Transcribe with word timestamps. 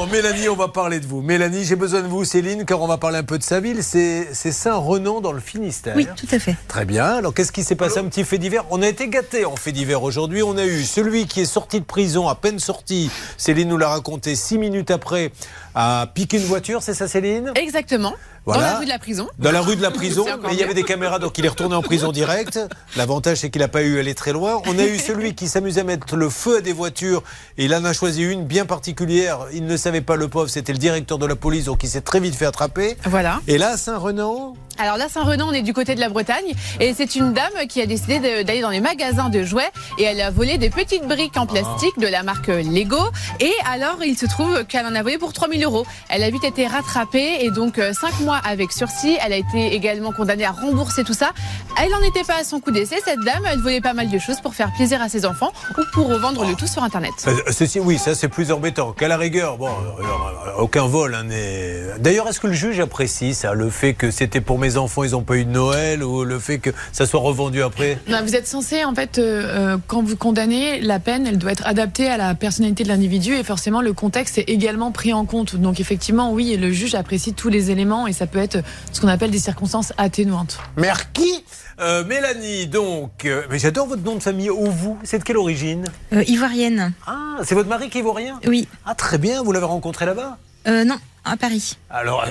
Bon, 0.00 0.06
Mélanie, 0.06 0.48
on 0.48 0.56
va 0.56 0.68
parler 0.68 0.98
de 0.98 1.06
vous. 1.06 1.20
Mélanie, 1.20 1.62
j'ai 1.62 1.76
besoin 1.76 2.00
de 2.00 2.06
vous, 2.06 2.24
Céline, 2.24 2.64
car 2.64 2.80
on 2.80 2.86
va 2.86 2.96
parler 2.96 3.18
un 3.18 3.22
peu 3.22 3.36
de 3.36 3.42
sa 3.42 3.60
ville. 3.60 3.82
C'est 3.84 4.32
Saint-Renan 4.32 5.20
dans 5.20 5.32
le 5.32 5.40
Finistère. 5.40 5.94
Oui, 5.94 6.06
tout 6.16 6.26
à 6.32 6.38
fait. 6.38 6.56
Très 6.68 6.86
bien. 6.86 7.04
Alors, 7.04 7.34
qu'est-ce 7.34 7.52
qui 7.52 7.62
s'est 7.62 7.76
passé? 7.76 7.98
Un 7.98 8.04
petit 8.04 8.24
fait 8.24 8.38
divers. 8.38 8.64
On 8.70 8.80
a 8.80 8.88
été 8.88 9.08
gâtés 9.08 9.44
en 9.44 9.56
fait 9.56 9.72
divers 9.72 10.02
aujourd'hui. 10.02 10.42
On 10.42 10.56
a 10.56 10.64
eu 10.64 10.84
celui 10.84 11.26
qui 11.26 11.42
est 11.42 11.44
sorti 11.44 11.80
de 11.80 11.84
prison, 11.84 12.28
à 12.28 12.34
peine 12.34 12.58
sorti. 12.58 13.10
Céline 13.36 13.68
nous 13.68 13.76
l'a 13.76 13.90
raconté 13.90 14.36
six 14.36 14.56
minutes 14.56 14.90
après, 14.90 15.32
a 15.74 16.06
piqué 16.14 16.38
une 16.38 16.44
voiture, 16.44 16.82
c'est 16.82 16.94
ça, 16.94 17.06
Céline? 17.06 17.52
Exactement. 17.54 18.14
Dans 18.46 18.58
la 18.58 18.78
rue 18.78 18.84
de 18.84 18.90
la 18.90 18.98
prison. 18.98 19.28
Dans 19.38 19.52
la 19.52 19.60
rue 19.60 19.76
de 19.76 19.82
la 19.82 19.90
prison, 19.90 20.24
mais 20.42 20.52
il 20.52 20.58
y 20.58 20.62
avait 20.62 20.74
des 20.74 20.82
caméras, 20.82 21.18
donc 21.18 21.36
il 21.38 21.44
est 21.44 21.48
retourné 21.48 21.74
en 21.74 21.82
prison 21.82 22.12
direct. 22.12 22.58
L'avantage, 22.96 23.38
c'est 23.38 23.50
qu'il 23.50 23.60
n'a 23.60 23.68
pas 23.68 23.82
eu 23.82 23.96
à 23.96 24.00
aller 24.00 24.14
très 24.14 24.32
loin. 24.32 24.62
On 24.66 24.78
a 24.78 24.84
eu 24.84 24.98
celui 24.98 25.34
qui 25.34 25.48
s'amusait 25.48 25.82
à 25.82 25.84
mettre 25.84 26.16
le 26.16 26.28
feu 26.30 26.58
à 26.58 26.60
des 26.60 26.72
voitures, 26.72 27.22
et 27.58 27.66
il 27.66 27.74
en 27.74 27.84
a 27.84 27.92
choisi 27.92 28.22
une 28.22 28.44
bien 28.44 28.66
particulière. 28.66 29.46
Il 29.52 29.66
ne 29.66 29.76
savait 29.76 30.00
pas, 30.00 30.16
le 30.16 30.28
pauvre, 30.28 30.48
c'était 30.48 30.72
le 30.72 30.78
directeur 30.78 31.18
de 31.18 31.26
la 31.26 31.36
police, 31.36 31.64
donc 31.64 31.82
il 31.82 31.88
s'est 31.88 32.00
très 32.00 32.20
vite 32.20 32.34
fait 32.34 32.46
attraper. 32.46 32.96
Voilà. 33.04 33.40
Et 33.46 33.58
là, 33.58 33.76
Saint-Renan 33.76 34.54
alors 34.80 34.96
là, 34.96 35.10
Saint-Renan, 35.10 35.46
on 35.46 35.52
est 35.52 35.60
du 35.60 35.74
côté 35.74 35.94
de 35.94 36.00
la 36.00 36.08
Bretagne 36.08 36.54
et 36.80 36.94
c'est 36.94 37.14
une 37.14 37.34
dame 37.34 37.66
qui 37.68 37.82
a 37.82 37.86
décidé 37.86 38.18
d'aller 38.44 38.62
dans 38.62 38.70
les 38.70 38.80
magasins 38.80 39.28
de 39.28 39.42
jouets 39.42 39.70
et 39.98 40.04
elle 40.04 40.22
a 40.22 40.30
volé 40.30 40.56
des 40.56 40.70
petites 40.70 41.06
briques 41.06 41.36
en 41.36 41.44
plastique 41.44 41.98
de 41.98 42.06
la 42.06 42.22
marque 42.22 42.48
Lego. 42.48 42.96
Et 43.40 43.52
alors, 43.70 43.98
il 44.02 44.16
se 44.16 44.24
trouve 44.24 44.64
qu'elle 44.64 44.86
en 44.86 44.94
a 44.94 45.02
volé 45.02 45.18
pour 45.18 45.34
3000 45.34 45.62
euros. 45.64 45.84
Elle 46.08 46.22
a 46.22 46.30
vite 46.30 46.44
été 46.44 46.66
rattrapée 46.66 47.40
et 47.40 47.50
donc 47.50 47.76
5 47.76 47.80
euh, 47.82 48.24
mois 48.24 48.38
avec 48.38 48.72
sursis. 48.72 49.18
Elle 49.22 49.34
a 49.34 49.36
été 49.36 49.74
également 49.74 50.12
condamnée 50.12 50.46
à 50.46 50.52
rembourser 50.52 51.04
tout 51.04 51.12
ça. 51.12 51.32
Elle 51.78 51.90
n'en 51.90 52.02
était 52.02 52.24
pas 52.24 52.38
à 52.40 52.44
son 52.44 52.60
coup 52.60 52.70
d'essai. 52.70 52.96
Cette 53.04 53.20
dame, 53.20 53.42
elle 53.52 53.60
volait 53.60 53.82
pas 53.82 53.92
mal 53.92 54.08
de 54.08 54.18
choses 54.18 54.40
pour 54.40 54.54
faire 54.54 54.72
plaisir 54.72 55.02
à 55.02 55.10
ses 55.10 55.26
enfants 55.26 55.52
ou 55.76 55.82
pour 55.92 56.08
revendre 56.08 56.46
le 56.46 56.54
tout 56.54 56.66
sur 56.66 56.82
Internet. 56.82 57.12
Euh, 57.26 57.80
oui, 57.84 57.98
ça 57.98 58.14
c'est 58.14 58.28
plus 58.28 58.50
embêtant. 58.50 58.92
Qu'à 58.92 59.08
la 59.08 59.18
rigueur, 59.18 59.58
bon, 59.58 59.68
euh, 59.68 60.52
aucun 60.58 60.86
vol. 60.86 61.14
Hein, 61.14 61.26
D'ailleurs, 61.98 62.28
est-ce 62.28 62.40
que 62.40 62.46
le 62.46 62.54
juge 62.54 62.80
apprécie 62.80 63.34
ça, 63.34 63.52
le 63.52 63.68
fait 63.68 63.92
que 63.92 64.10
c'était 64.10 64.40
pour 64.40 64.58
mes 64.58 64.69
enfants, 64.76 65.04
ils 65.04 65.12
n'ont 65.12 65.22
pas 65.22 65.36
eu 65.36 65.44
de 65.44 65.50
Noël 65.50 66.02
ou 66.02 66.24
le 66.24 66.38
fait 66.38 66.58
que 66.58 66.70
ça 66.92 67.06
soit 67.06 67.20
revendu 67.20 67.62
après? 67.62 67.98
Vous 68.06 68.36
êtes 68.36 68.46
censé, 68.46 68.84
en 68.84 68.94
fait, 68.94 69.18
euh, 69.18 69.74
euh, 69.74 69.78
quand 69.86 70.02
vous 70.02 70.16
condamnez, 70.16 70.80
la 70.80 70.98
peine, 70.98 71.26
elle 71.26 71.38
doit 71.38 71.52
être 71.52 71.66
adaptée 71.66 72.08
à 72.08 72.16
la 72.16 72.34
personnalité 72.34 72.84
de 72.84 72.88
l'individu 72.88 73.34
et 73.34 73.44
forcément 73.44 73.80
le 73.80 73.92
contexte 73.92 74.38
est 74.38 74.48
également 74.48 74.92
pris 74.92 75.12
en 75.12 75.24
compte. 75.24 75.56
Donc 75.56 75.80
effectivement, 75.80 76.32
oui, 76.32 76.56
le 76.56 76.70
juge 76.72 76.94
apprécie 76.94 77.32
tous 77.34 77.48
les 77.48 77.70
éléments 77.70 78.06
et 78.06 78.12
ça 78.12 78.26
peut 78.26 78.38
être 78.38 78.58
ce 78.92 79.00
qu'on 79.00 79.08
appelle 79.08 79.30
des 79.30 79.38
circonstances 79.38 79.92
atténuantes. 79.98 80.58
Merci. 80.76 81.44
Euh, 81.80 82.04
Mélanie, 82.04 82.66
donc, 82.66 83.26
mais 83.50 83.58
j'adore 83.58 83.86
votre 83.86 84.02
nom 84.02 84.14
de 84.14 84.22
famille. 84.22 84.50
Ou 84.50 84.70
vous, 84.70 84.98
c'est 85.02 85.18
de 85.18 85.24
quelle 85.24 85.38
origine? 85.38 85.84
Ivoirienne. 86.12 86.92
Ah, 87.06 87.38
c'est 87.42 87.54
votre 87.54 87.68
mari 87.68 87.88
qui 87.88 87.98
est 87.98 88.00
ivoirien? 88.00 88.38
Oui. 88.46 88.68
Ah, 88.84 88.94
très 88.94 89.16
bien. 89.16 89.42
Vous 89.42 89.52
l'avez 89.52 89.64
rencontré 89.66 90.04
là-bas? 90.04 90.36
Non, 90.66 90.98
à 91.24 91.36
Paris. 91.36 91.76
Alors, 91.90 92.24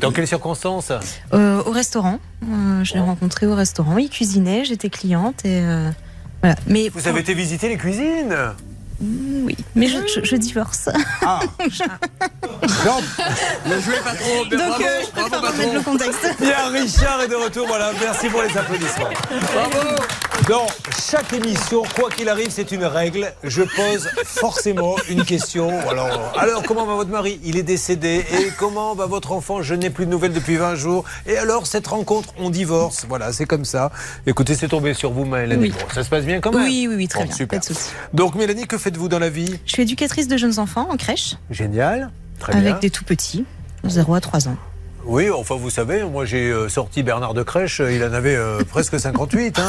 dans 0.00 0.12
quelles 0.12 0.26
circonstances 0.26 0.92
euh, 1.32 1.62
Au 1.64 1.70
restaurant. 1.70 2.18
Euh, 2.44 2.84
je 2.84 2.94
l'ai 2.94 3.00
rencontré 3.00 3.46
au 3.46 3.54
restaurant. 3.54 3.98
Il 3.98 4.08
cuisinait, 4.08 4.64
j'étais 4.64 4.90
cliente 4.90 5.44
et 5.44 5.60
euh, 5.62 5.90
voilà. 6.42 6.56
Mais 6.66 6.88
vous 6.88 7.08
avez 7.08 7.20
été 7.20 7.34
visiter 7.34 7.68
les 7.68 7.76
cuisines 7.76 8.36
oui, 8.98 9.56
mais 9.74 9.88
je, 9.88 9.98
je, 10.22 10.36
divorce. 10.36 10.88
Ah. 11.20 11.40
non, 11.58 12.98
ne 13.66 13.80
jouez 13.80 14.00
pas 14.02 14.14
trop. 14.14 14.44
Donc, 14.46 14.58
bravo, 14.58 14.84
euh, 14.84 15.02
je 15.04 15.28
bravo, 15.28 15.46
remettre 15.46 15.74
le 15.74 15.80
contexte. 15.82 16.26
Bien, 16.40 16.70
Richard 16.72 17.20
est 17.20 17.28
de 17.28 17.34
retour. 17.34 17.66
Voilà, 17.66 17.92
merci 18.00 18.28
pour 18.30 18.42
les 18.42 18.56
applaudissements. 18.56 19.10
Bravo. 19.52 20.02
Dans 20.44 20.66
chaque 21.10 21.32
émission, 21.32 21.82
quoi 21.98 22.08
qu'il 22.08 22.28
arrive, 22.28 22.50
c'est 22.50 22.70
une 22.70 22.84
règle. 22.84 23.32
Je 23.42 23.62
pose 23.62 24.08
forcément 24.24 24.94
une 25.10 25.24
question. 25.24 25.70
Alors, 25.88 26.32
alors, 26.38 26.62
comment 26.62 26.86
va 26.86 26.94
votre 26.94 27.10
mari? 27.10 27.40
Il 27.42 27.56
est 27.56 27.64
décédé. 27.64 28.24
Et 28.32 28.52
comment 28.56 28.94
va 28.94 29.06
votre 29.06 29.32
enfant? 29.32 29.60
Je 29.62 29.74
n'ai 29.74 29.90
plus 29.90 30.06
de 30.06 30.10
nouvelles 30.12 30.32
depuis 30.32 30.56
20 30.56 30.76
jours. 30.76 31.04
Et 31.26 31.36
alors, 31.36 31.66
cette 31.66 31.88
rencontre, 31.88 32.32
on 32.38 32.50
divorce. 32.50 33.06
Voilà, 33.08 33.32
c'est 33.32 33.46
comme 33.46 33.64
ça. 33.64 33.90
Écoutez, 34.24 34.54
c'est 34.54 34.68
tombé 34.68 34.94
sur 34.94 35.10
vous, 35.10 35.24
Mélanie. 35.24 35.72
Oui. 35.72 35.74
ça 35.92 36.04
se 36.04 36.10
passe 36.10 36.24
bien 36.24 36.40
quand 36.40 36.52
même 36.52 36.62
Oui, 36.62 36.86
oui, 36.88 36.94
oui, 36.94 37.08
très 37.08 37.24
bien. 37.24 37.34
Super. 37.34 37.60
Donc, 38.12 38.36
Mélanie, 38.36 38.68
que 38.68 38.78
faites-vous 38.78 39.08
dans 39.08 39.18
la 39.18 39.30
vie? 39.30 39.58
Je 39.66 39.72
suis 39.72 39.82
éducatrice 39.82 40.28
de 40.28 40.36
jeunes 40.36 40.60
enfants 40.60 40.86
en 40.88 40.96
crèche. 40.96 41.34
Génial. 41.50 42.12
Très 42.38 42.54
avec 42.54 42.78
des 42.78 42.90
tout 42.90 43.04
petits, 43.04 43.44
0 43.84 44.14
à 44.14 44.20
3 44.20 44.46
ans. 44.48 44.56
Oui, 45.06 45.30
enfin 45.30 45.54
vous 45.54 45.70
savez, 45.70 46.02
moi 46.02 46.24
j'ai 46.24 46.50
euh, 46.50 46.68
sorti 46.68 47.04
Bernard 47.04 47.32
de 47.32 47.44
crèche, 47.44 47.80
il 47.80 48.02
en 48.02 48.12
avait 48.12 48.34
euh, 48.34 48.64
presque 48.68 48.98
58. 48.98 49.58
Hein. 49.58 49.62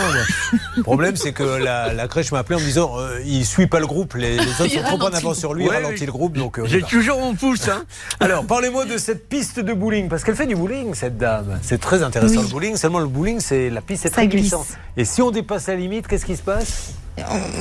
Le 0.75 0.81
problème 0.81 1.15
c'est 1.15 1.31
que 1.31 1.43
la, 1.43 2.07
crèche 2.07 2.31
m'a 2.31 2.39
appelé 2.39 2.55
en 2.55 2.59
me 2.59 2.65
disant 2.65 2.93
euh, 2.97 3.19
il 3.23 3.45
suit 3.45 3.67
pas 3.67 3.79
le 3.79 3.85
groupe, 3.85 4.15
les, 4.15 4.39
autres 4.39 4.67
sont 4.73 4.81
trop 4.81 5.01
en 5.01 5.13
avance 5.13 5.37
sur 5.37 5.53
lui, 5.53 5.65
il 5.65 5.69
ralentit 5.69 6.07
le 6.07 6.11
groupe. 6.11 6.37
Donc 6.37 6.59
j'ai 6.65 6.81
toujours 6.81 7.19
mon 7.19 7.35
pouce. 7.35 7.67
Hein. 7.69 7.83
Alors 8.19 8.45
parlez-moi 8.45 8.85
de 8.85 8.97
cette 8.97 9.29
piste 9.29 9.59
de 9.59 9.73
bowling 9.73 10.09
parce 10.09 10.23
qu'elle 10.23 10.35
fait 10.35 10.47
du 10.47 10.55
bowling 10.55 10.95
cette 10.95 11.17
dame. 11.17 11.59
C'est 11.61 11.79
très 11.79 12.01
intéressant 12.01 12.41
le 12.41 12.47
bowling. 12.47 12.75
Seulement 12.75 12.99
le 12.99 13.07
bowling 13.07 13.39
c'est 13.39 13.69
la 13.69 13.81
piste 13.81 14.07
est 14.07 14.09
très 14.09 14.27
glissante. 14.27 14.67
Et 14.97 15.05
si 15.05 15.21
on 15.21 15.29
dépasse 15.29 15.67
la 15.67 15.75
limite, 15.75 16.07
qu'est-ce 16.07 16.25
qui 16.25 16.35
se 16.35 16.41
passe? 16.41 16.93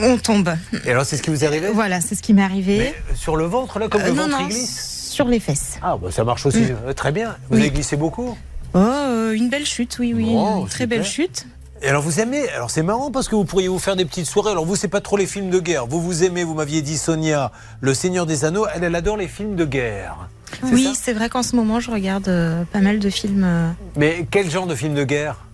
On, 0.02 0.18
tombe. 0.18 0.54
Et 0.84 0.90
alors, 0.90 1.06
c'est 1.06 1.16
ce 1.16 1.22
qui 1.22 1.30
vous 1.30 1.42
est 1.42 1.46
arrivé? 1.46 1.70
Voilà, 1.72 2.02
c'est 2.02 2.14
ce 2.14 2.22
qui 2.22 2.34
m'est 2.34 2.42
arrivé. 2.42 2.94
sur 3.14 3.36
le 3.36 3.46
ventre, 3.46 3.78
là, 3.78 3.88
comme 3.88 4.02
le 4.02 4.10
ventre 4.10 4.38
non, 4.38 4.46
glisse? 4.46 4.95
Sur 5.16 5.28
les 5.28 5.40
fesses. 5.40 5.78
Ah, 5.80 5.96
bah, 5.96 6.10
ça 6.10 6.24
marche 6.24 6.44
aussi 6.44 6.60
mm. 6.60 6.92
très 6.94 7.10
bien. 7.10 7.36
Vous 7.48 7.56
avez 7.56 7.70
glissé 7.70 7.96
beaucoup 7.96 8.36
Oh, 8.74 8.78
euh, 8.78 9.32
une 9.32 9.48
belle 9.48 9.64
chute, 9.64 9.96
oui, 9.98 10.12
oui. 10.14 10.26
Oh, 10.28 10.58
une 10.60 10.68
très 10.68 10.86
belle 10.86 11.06
chute. 11.06 11.46
Et 11.80 11.88
alors 11.88 12.02
vous 12.02 12.20
aimez, 12.20 12.46
alors 12.50 12.70
c'est 12.70 12.82
marrant 12.82 13.10
parce 13.10 13.26
que 13.26 13.34
vous 13.34 13.46
pourriez 13.46 13.68
vous 13.68 13.78
faire 13.78 13.96
des 13.96 14.04
petites 14.04 14.26
soirées. 14.26 14.50
Alors 14.50 14.66
vous 14.66 14.76
c'est 14.76 14.88
pas 14.88 15.00
trop 15.00 15.16
les 15.16 15.26
films 15.26 15.48
de 15.48 15.58
guerre. 15.58 15.86
Vous 15.86 16.02
vous 16.02 16.22
aimez, 16.22 16.44
vous 16.44 16.52
m'aviez 16.52 16.82
dit 16.82 16.98
Sonia, 16.98 17.50
Le 17.80 17.94
Seigneur 17.94 18.26
des 18.26 18.44
Anneaux. 18.44 18.66
Elle, 18.74 18.84
elle 18.84 18.94
adore 18.94 19.16
les 19.16 19.28
films 19.28 19.56
de 19.56 19.64
guerre. 19.64 20.28
Oui, 20.62 20.90
c'est 20.94 21.14
vrai 21.14 21.30
qu'en 21.30 21.42
ce 21.42 21.56
moment 21.56 21.80
je 21.80 21.90
regarde 21.90 22.28
euh, 22.28 22.64
pas 22.70 22.80
mal 22.80 22.98
de 22.98 23.08
films. 23.08 23.44
Euh. 23.44 23.70
Mais 23.96 24.26
quel 24.30 24.50
genre 24.50 24.66
de 24.66 24.74
films 24.74 24.94
de 24.94 25.04
guerre? 25.04 25.45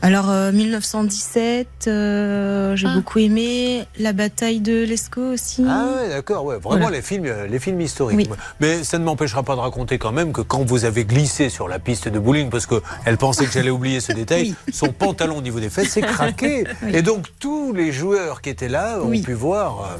Alors 0.00 0.26
1917, 0.52 1.66
euh, 1.86 1.90
euh, 1.90 2.76
j'ai 2.76 2.86
ah. 2.86 2.94
beaucoup 2.94 3.18
aimé 3.18 3.84
la 3.98 4.12
bataille 4.12 4.60
de 4.60 4.84
l'Escaut 4.84 5.32
aussi. 5.32 5.64
Ah 5.68 5.86
ouais, 5.96 6.08
d'accord, 6.08 6.44
ouais, 6.44 6.58
vraiment 6.58 6.88
les 6.88 7.02
films, 7.02 7.26
euh, 7.26 7.46
les 7.48 7.58
films 7.58 7.80
historiques. 7.80 8.30
Mais 8.60 8.84
ça 8.84 8.98
ne 8.98 9.04
m'empêchera 9.04 9.42
pas 9.42 9.56
de 9.56 9.60
raconter 9.60 9.98
quand 9.98 10.12
même 10.12 10.32
que 10.32 10.40
quand 10.40 10.64
vous 10.64 10.84
avez 10.84 11.04
glissé 11.04 11.48
sur 11.48 11.66
la 11.66 11.80
piste 11.80 12.08
de 12.08 12.18
bowling, 12.18 12.48
parce 12.48 12.66
qu'elle 12.66 13.16
pensait 13.16 13.46
que 13.46 13.52
j'allais 13.52 13.70
oublier 13.70 14.00
ce 14.00 14.12
détail, 14.18 14.54
son 14.72 14.92
pantalon 14.92 15.38
au 15.38 15.42
niveau 15.42 15.58
des 15.58 15.70
fesses 15.70 15.88
s'est 15.88 16.00
craqué, 16.02 16.64
et 16.92 17.02
donc 17.02 17.26
tous 17.40 17.72
les 17.72 17.90
joueurs 17.90 18.40
qui 18.40 18.50
étaient 18.50 18.68
là 18.68 19.00
ont 19.02 19.10
pu 19.10 19.32
voir. 19.32 19.98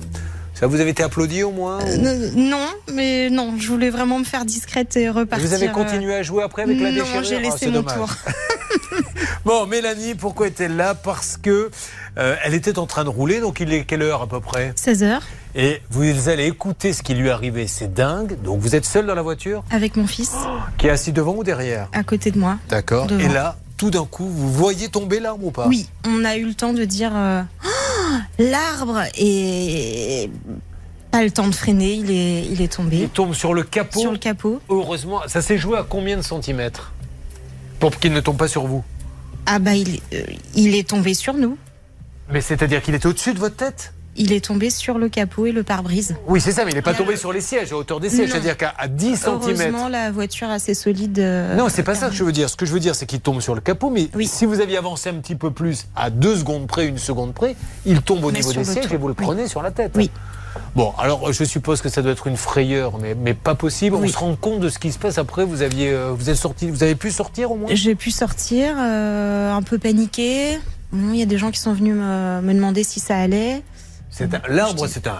Ça 0.54 0.66
vous 0.66 0.80
avez 0.80 0.90
été 0.90 1.04
applaudi 1.04 1.44
au 1.44 1.52
moins 1.52 1.78
Non, 2.34 2.66
mais 2.92 3.30
non, 3.30 3.54
je 3.58 3.68
voulais 3.68 3.90
vraiment 3.90 4.18
me 4.18 4.24
faire 4.24 4.44
discrète 4.44 4.96
et 4.96 5.08
repartir. 5.08 5.46
Vous 5.46 5.54
avez 5.54 5.68
continué 5.68 6.14
à 6.16 6.22
jouer 6.24 6.42
après 6.42 6.62
avec 6.62 6.80
la 6.80 6.90
déchirure 6.90 7.14
Non, 7.14 7.22
j'ai 7.22 7.38
laissé 7.38 7.66
ah, 7.68 7.70
mon 7.70 7.82
tour. 7.84 8.08
bon, 9.44 9.66
Mélanie, 9.66 10.14
pourquoi 10.14 10.46
est-elle 10.46 10.76
là? 10.76 10.94
Parce 10.94 11.36
que 11.36 11.70
euh, 12.18 12.36
elle 12.44 12.54
était 12.54 12.78
en 12.78 12.86
train 12.86 13.04
de 13.04 13.08
rouler, 13.08 13.40
donc 13.40 13.60
il 13.60 13.72
est 13.72 13.84
quelle 13.84 14.02
heure 14.02 14.22
à 14.22 14.26
peu 14.26 14.40
près? 14.40 14.72
16 14.76 15.02
heures. 15.02 15.22
Et 15.54 15.82
vous 15.90 16.28
allez 16.28 16.46
écouter 16.46 16.92
ce 16.92 17.02
qui 17.02 17.14
lui 17.14 17.28
est 17.28 17.30
arrivé, 17.30 17.66
c'est 17.66 17.92
dingue. 17.92 18.40
Donc 18.42 18.60
vous 18.60 18.74
êtes 18.74 18.84
seul 18.84 19.06
dans 19.06 19.14
la 19.14 19.22
voiture? 19.22 19.64
Avec 19.70 19.96
mon 19.96 20.06
fils. 20.06 20.32
qui 20.76 20.86
est 20.86 20.90
assis 20.90 21.12
devant 21.12 21.34
ou 21.34 21.44
derrière? 21.44 21.88
À 21.92 22.02
côté 22.02 22.30
de 22.30 22.38
moi. 22.38 22.58
D'accord. 22.68 23.08
Et 23.12 23.28
là, 23.28 23.56
tout 23.76 23.90
d'un 23.90 24.04
coup, 24.04 24.26
vous 24.26 24.52
voyez 24.52 24.88
tomber 24.88 25.20
l'arbre 25.20 25.46
ou 25.46 25.50
pas? 25.50 25.66
Oui, 25.66 25.88
on 26.06 26.24
a 26.24 26.36
eu 26.36 26.46
le 26.46 26.54
temps 26.54 26.72
de 26.72 26.84
dire 26.84 27.12
euh, 27.14 27.42
oh, 27.64 28.14
l'arbre 28.38 29.02
et 29.16 30.30
pas 31.10 31.22
le 31.22 31.30
temps 31.30 31.48
de 31.48 31.54
freiner, 31.54 31.94
il 31.94 32.10
est, 32.10 32.44
il 32.50 32.60
est 32.60 32.72
tombé. 32.72 32.98
Il 32.98 33.08
tombe 33.08 33.32
sur 33.32 33.54
le 33.54 33.62
capot. 33.62 34.00
Sur 34.00 34.12
le 34.12 34.18
capot. 34.18 34.60
Heureusement, 34.68 35.22
ça 35.26 35.40
s'est 35.40 35.56
joué 35.56 35.78
à 35.78 35.82
combien 35.88 36.16
de 36.16 36.22
centimètres? 36.22 36.92
Pour 37.78 37.98
qu'il 37.98 38.12
ne 38.12 38.20
tombe 38.20 38.36
pas 38.36 38.48
sur 38.48 38.66
vous 38.66 38.84
Ah 39.46 39.58
bah 39.58 39.74
il, 39.74 40.00
euh, 40.12 40.22
il 40.54 40.74
est 40.74 40.88
tombé 40.88 41.14
sur 41.14 41.34
nous. 41.34 41.56
Mais 42.30 42.40
c'est-à-dire 42.40 42.82
qu'il 42.82 42.94
était 42.94 43.06
au-dessus 43.06 43.34
de 43.34 43.38
votre 43.38 43.56
tête? 43.56 43.92
Il 44.20 44.32
est 44.32 44.44
tombé 44.44 44.68
sur 44.68 44.98
le 44.98 45.08
capot 45.08 45.46
et 45.46 45.52
le 45.52 45.62
pare-brise. 45.62 46.16
Oui, 46.26 46.40
c'est 46.40 46.50
ça, 46.50 46.64
mais 46.64 46.72
il 46.72 46.74
n'est 46.74 46.82
pas 46.82 46.92
tombé 46.92 47.16
sur 47.16 47.32
les 47.32 47.40
sièges, 47.40 47.72
à 47.72 47.76
hauteur 47.76 48.00
des 48.00 48.10
sièges. 48.10 48.30
C'est-à-dire 48.30 48.56
qu'à 48.56 48.74
10 48.88 49.16
cm. 49.16 49.28
Heureusement, 49.32 49.88
la 49.88 50.10
voiture 50.10 50.50
assez 50.50 50.74
solide. 50.74 51.20
Euh, 51.20 51.54
non, 51.54 51.68
c'est 51.68 51.84
pas 51.84 51.94
ça 51.94 52.08
que 52.08 52.14
je 52.14 52.24
veux 52.24 52.32
dire. 52.32 52.50
Ce 52.50 52.56
que 52.56 52.66
je 52.66 52.72
veux 52.72 52.80
dire, 52.80 52.96
c'est 52.96 53.06
qu'il 53.06 53.20
tombe 53.20 53.40
sur 53.40 53.54
le 53.54 53.60
capot, 53.60 53.90
mais 53.90 54.08
si 54.26 54.44
vous 54.44 54.60
aviez 54.60 54.76
avancé 54.76 55.08
un 55.08 55.14
petit 55.14 55.36
peu 55.36 55.52
plus, 55.52 55.86
à 55.94 56.10
2 56.10 56.34
secondes 56.36 56.66
près, 56.66 56.88
une 56.88 56.98
seconde 56.98 57.32
près, 57.32 57.54
il 57.86 58.02
tombe 58.02 58.24
au 58.24 58.32
niveau 58.32 58.52
des 58.52 58.64
sièges 58.64 58.92
et 58.92 58.96
vous 58.96 59.06
le 59.08 59.14
prenez 59.14 59.46
sur 59.46 59.62
la 59.62 59.70
tête. 59.70 59.92
Oui. 59.94 60.10
Bon, 60.74 60.92
alors 60.98 61.32
je 61.32 61.44
suppose 61.44 61.82
que 61.82 61.88
ça 61.88 62.02
doit 62.02 62.12
être 62.12 62.26
une 62.26 62.36
frayeur, 62.36 62.98
mais, 62.98 63.14
mais 63.14 63.34
pas 63.34 63.54
possible. 63.54 63.96
On 63.96 64.06
se 64.06 64.16
rend 64.16 64.36
compte 64.36 64.60
de 64.60 64.68
ce 64.68 64.78
qui 64.78 64.92
se 64.92 64.98
passe 64.98 65.18
après. 65.18 65.44
Vous 65.44 65.62
aviez, 65.62 65.90
euh, 65.90 66.12
vous 66.12 66.30
êtes 66.30 66.36
sorti, 66.36 66.70
vous 66.70 66.82
avez 66.82 66.94
pu 66.94 67.10
sortir 67.10 67.50
au 67.50 67.56
moins? 67.56 67.70
J'ai 67.72 67.94
pu 67.94 68.10
sortir, 68.10 68.74
euh, 68.78 69.52
un 69.52 69.62
peu 69.62 69.78
paniqué. 69.78 70.58
Il 70.92 71.16
y 71.16 71.22
a 71.22 71.26
des 71.26 71.38
gens 71.38 71.50
qui 71.50 71.60
sont 71.60 71.72
venus 71.72 71.94
me, 71.94 72.52
demander 72.54 72.84
si 72.84 73.00
ça 73.00 73.16
allait. 73.16 73.62
L'arbre, 74.48 74.86
c'est 74.88 75.06
un, 75.06 75.16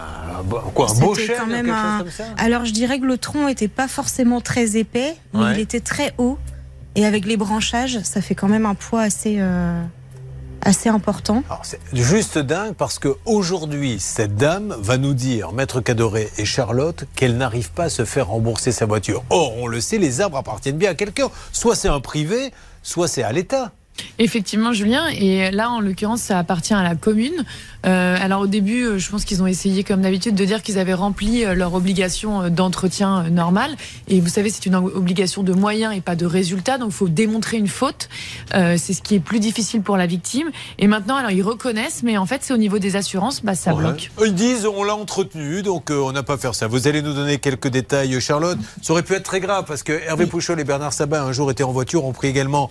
quoi, 0.73 0.87
un 0.89 0.99
beau 0.99 1.15
chêne, 1.15 1.35
quand 1.39 1.47
même 1.47 1.67
comme 1.67 2.09
ça? 2.09 2.25
Alors 2.37 2.65
je 2.65 2.71
dirais 2.71 2.99
que 2.99 3.05
le 3.05 3.17
tronc 3.17 3.47
était 3.47 3.67
pas 3.67 3.87
forcément 3.87 4.41
très 4.41 4.77
épais, 4.77 5.15
mais 5.33 5.53
il 5.53 5.59
était 5.59 5.79
très 5.79 6.13
haut. 6.17 6.37
Et 6.95 7.05
avec 7.05 7.25
les 7.25 7.37
branchages, 7.37 7.99
ça 8.03 8.21
fait 8.21 8.35
quand 8.35 8.47
même 8.47 8.65
un 8.65 8.75
poids 8.75 9.03
assez. 9.03 9.37
Euh, 9.39 9.81
assez 10.63 10.89
important. 10.89 11.43
C'est 11.63 11.79
juste 11.93 12.37
dingue 12.37 12.73
parce 12.73 12.99
qu'aujourd'hui, 12.99 13.99
cette 13.99 14.35
dame 14.35 14.75
va 14.79 14.97
nous 14.97 15.13
dire, 15.13 15.51
Maître 15.51 15.81
Cadoré 15.81 16.29
et 16.37 16.45
Charlotte, 16.45 17.05
qu'elle 17.15 17.37
n'arrive 17.37 17.71
pas 17.71 17.85
à 17.85 17.89
se 17.89 18.05
faire 18.05 18.27
rembourser 18.27 18.71
sa 18.71 18.85
voiture. 18.85 19.23
Or, 19.29 19.57
on 19.57 19.67
le 19.67 19.81
sait, 19.81 19.97
les 19.97 20.21
arbres 20.21 20.37
appartiennent 20.37 20.77
bien 20.77 20.91
à 20.91 20.95
quelqu'un. 20.95 21.29
Soit 21.51 21.75
c'est 21.75 21.87
un 21.87 22.01
privé, 22.01 22.51
soit 22.83 23.07
c'est 23.07 23.23
à 23.23 23.31
l'État. 23.31 23.71
Effectivement, 24.17 24.73
Julien. 24.73 25.07
Et 25.09 25.51
là, 25.51 25.69
en 25.69 25.79
l'occurrence, 25.79 26.21
ça 26.21 26.39
appartient 26.39 26.73
à 26.73 26.83
la 26.83 26.95
commune. 26.95 27.45
Euh, 27.85 28.17
alors 28.19 28.41
au 28.41 28.47
début, 28.47 28.83
euh, 28.83 28.97
je 28.99 29.09
pense 29.09 29.23
qu'ils 29.23 29.41
ont 29.41 29.47
essayé, 29.47 29.85
comme 29.85 30.01
d'habitude, 30.01 30.35
de 30.35 30.43
dire 30.43 30.61
qu'ils 30.61 30.77
avaient 30.79 30.93
rempli 30.93 31.45
euh, 31.45 31.53
leur 31.53 31.73
obligation 31.73 32.49
d'entretien 32.49 33.23
normal. 33.29 33.71
Et 34.09 34.19
vous 34.19 34.27
savez, 34.27 34.49
c'est 34.49 34.65
une 34.65 34.75
obligation 34.75 35.43
de 35.43 35.53
moyens 35.53 35.95
et 35.95 36.01
pas 36.01 36.17
de 36.17 36.25
résultats. 36.25 36.77
Donc 36.77 36.89
il 36.89 36.95
faut 36.95 37.07
démontrer 37.07 37.55
une 37.57 37.69
faute. 37.69 38.09
Euh, 38.53 38.75
c'est 38.77 38.91
ce 38.93 39.01
qui 39.01 39.15
est 39.15 39.19
plus 39.21 39.39
difficile 39.39 39.81
pour 39.81 39.95
la 39.95 40.07
victime. 40.07 40.49
Et 40.77 40.87
maintenant, 40.87 41.15
alors 41.15 41.31
ils 41.31 41.41
reconnaissent, 41.41 42.01
mais 42.03 42.17
en 42.17 42.25
fait, 42.25 42.41
c'est 42.43 42.53
au 42.53 42.57
niveau 42.57 42.79
des 42.79 42.97
assurances, 42.97 43.43
bah, 43.43 43.55
ça 43.55 43.73
Ouais. 43.73 43.79
bloque. 43.81 44.11
Ils 44.25 44.35
disent 44.35 44.65
on 44.65 44.83
l'a 44.83 44.95
entretenu, 44.95 45.61
donc 45.61 45.89
euh, 45.89 45.99
on 46.01 46.11
n'a 46.11 46.23
pas 46.23 46.37
fait 46.37 46.53
ça. 46.53 46.67
Vous 46.67 46.85
allez 46.87 47.01
nous 47.01 47.13
donner 47.13 47.37
quelques 47.37 47.69
détails, 47.69 48.19
Charlotte. 48.19 48.57
Ça 48.81 48.91
aurait 48.91 49.03
pu 49.03 49.13
être 49.13 49.23
très 49.23 49.39
grave 49.39 49.63
parce 49.65 49.83
que 49.83 49.93
Hervé 49.93 50.25
Pouchol 50.25 50.59
et 50.59 50.63
Bernard 50.65 50.91
Sabat 50.91 51.23
un 51.23 51.31
jour 51.31 51.49
étaient 51.49 51.63
en 51.63 51.71
voiture, 51.71 52.03
ont 52.03 52.11
pris 52.13 52.27
également 52.27 52.69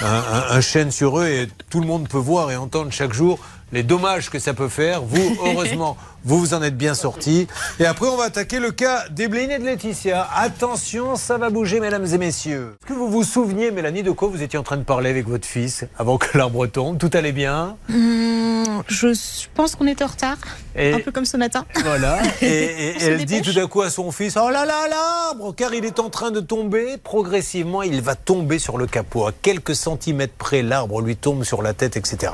un, 0.00 0.06
un- 0.06 0.56
un 0.56 0.60
chêne 0.66 0.90
sur 0.90 1.18
eux 1.18 1.28
et 1.28 1.48
tout 1.70 1.80
le 1.80 1.86
monde 1.86 2.08
peut 2.08 2.18
voir 2.18 2.50
et 2.50 2.56
entendre 2.56 2.90
chaque 2.90 3.12
jour 3.12 3.38
les 3.72 3.82
dommages 3.82 4.30
que 4.30 4.38
ça 4.38 4.54
peut 4.54 4.68
faire. 4.68 5.02
Vous, 5.02 5.36
heureusement, 5.44 5.96
vous 6.24 6.38
vous 6.38 6.54
en 6.54 6.62
êtes 6.62 6.76
bien 6.76 6.94
sortis. 6.94 7.46
Et 7.78 7.86
après, 7.86 8.08
on 8.08 8.16
va 8.16 8.24
attaquer 8.24 8.58
le 8.58 8.72
cas 8.72 9.08
d'Ebline 9.10 9.50
et 9.50 9.58
de 9.58 9.64
Laetitia. 9.64 10.28
Attention, 10.34 11.16
ça 11.16 11.38
va 11.38 11.50
bouger, 11.50 11.78
mesdames 11.78 12.06
et 12.06 12.18
messieurs. 12.18 12.76
Est-ce 12.82 12.92
que 12.92 12.98
vous 12.98 13.08
vous 13.08 13.24
souveniez, 13.24 13.70
Mélanie, 13.70 14.02
de 14.02 14.10
quoi 14.10 14.28
vous 14.28 14.42
étiez 14.42 14.58
en 14.58 14.62
train 14.64 14.76
de 14.76 14.82
parler 14.82 15.10
avec 15.10 15.28
votre 15.28 15.46
fils 15.46 15.84
avant 15.98 16.18
que 16.18 16.36
l'arbre 16.36 16.66
tombe? 16.66 16.98
Tout 16.98 17.10
allait 17.12 17.32
bien? 17.32 17.76
Hum, 17.88 18.82
je 18.88 19.08
pense 19.54 19.76
qu'on 19.76 19.86
était 19.86 20.04
en 20.04 20.08
retard, 20.08 20.36
et... 20.74 20.94
un 20.94 20.98
peu 21.00 21.12
comme 21.12 21.24
ce 21.24 21.36
matin. 21.36 21.64
Voilà. 21.84 22.18
Et, 22.42 22.94
elle 23.00 23.24
dit 23.24 23.40
tout 23.40 23.52
d'un 23.52 23.66
coup 23.66 23.82
à 23.82 23.90
son 23.90 24.10
fils 24.10 24.36
Oh 24.36 24.50
là 24.50 24.64
là, 24.66 24.88
l'arbre 24.88 25.54
Car 25.54 25.74
il 25.74 25.84
est 25.84 26.00
en 26.00 26.10
train 26.10 26.30
de 26.30 26.40
tomber. 26.40 26.96
Progressivement, 26.96 27.82
il 27.82 28.00
va 28.00 28.14
tomber 28.14 28.58
sur 28.58 28.78
le 28.78 28.86
capot. 28.86 29.26
À 29.26 29.32
quelques 29.32 29.74
centimètres 29.74 30.34
près, 30.36 30.62
l'arbre 30.62 31.00
lui 31.00 31.16
tombe 31.16 31.44
sur 31.44 31.62
la 31.62 31.72
tête, 31.72 31.96
etc. 31.96 32.32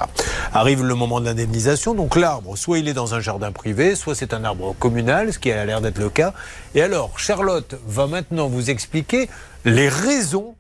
Arrive 0.53 0.85
le 0.85 0.95
moment 0.95 1.21
de 1.21 1.27
l'indemnisation. 1.33 1.95
Donc 1.95 2.17
l'arbre, 2.17 2.57
soit 2.57 2.79
il 2.79 2.89
est 2.89 2.95
dans 2.95 3.15
un 3.15 3.21
jardin 3.21 3.53
privé, 3.53 3.95
soit 3.95 4.15
c'est 4.15 4.35
un 4.35 4.45
arbre 4.45 4.75
communal, 4.79 5.33
ce 5.33 5.39
qui 5.39 5.51
a 5.51 5.65
l'air 5.65 5.81
d'être 5.81 5.99
le 5.99 6.11
cas. 6.11 6.35
Et 6.75 6.83
alors, 6.83 7.19
Charlotte 7.19 7.75
va 7.87 8.07
maintenant 8.07 8.49
vous 8.49 8.71
expliquer 8.71 9.29
les 9.65 9.89
raisons 9.89 10.55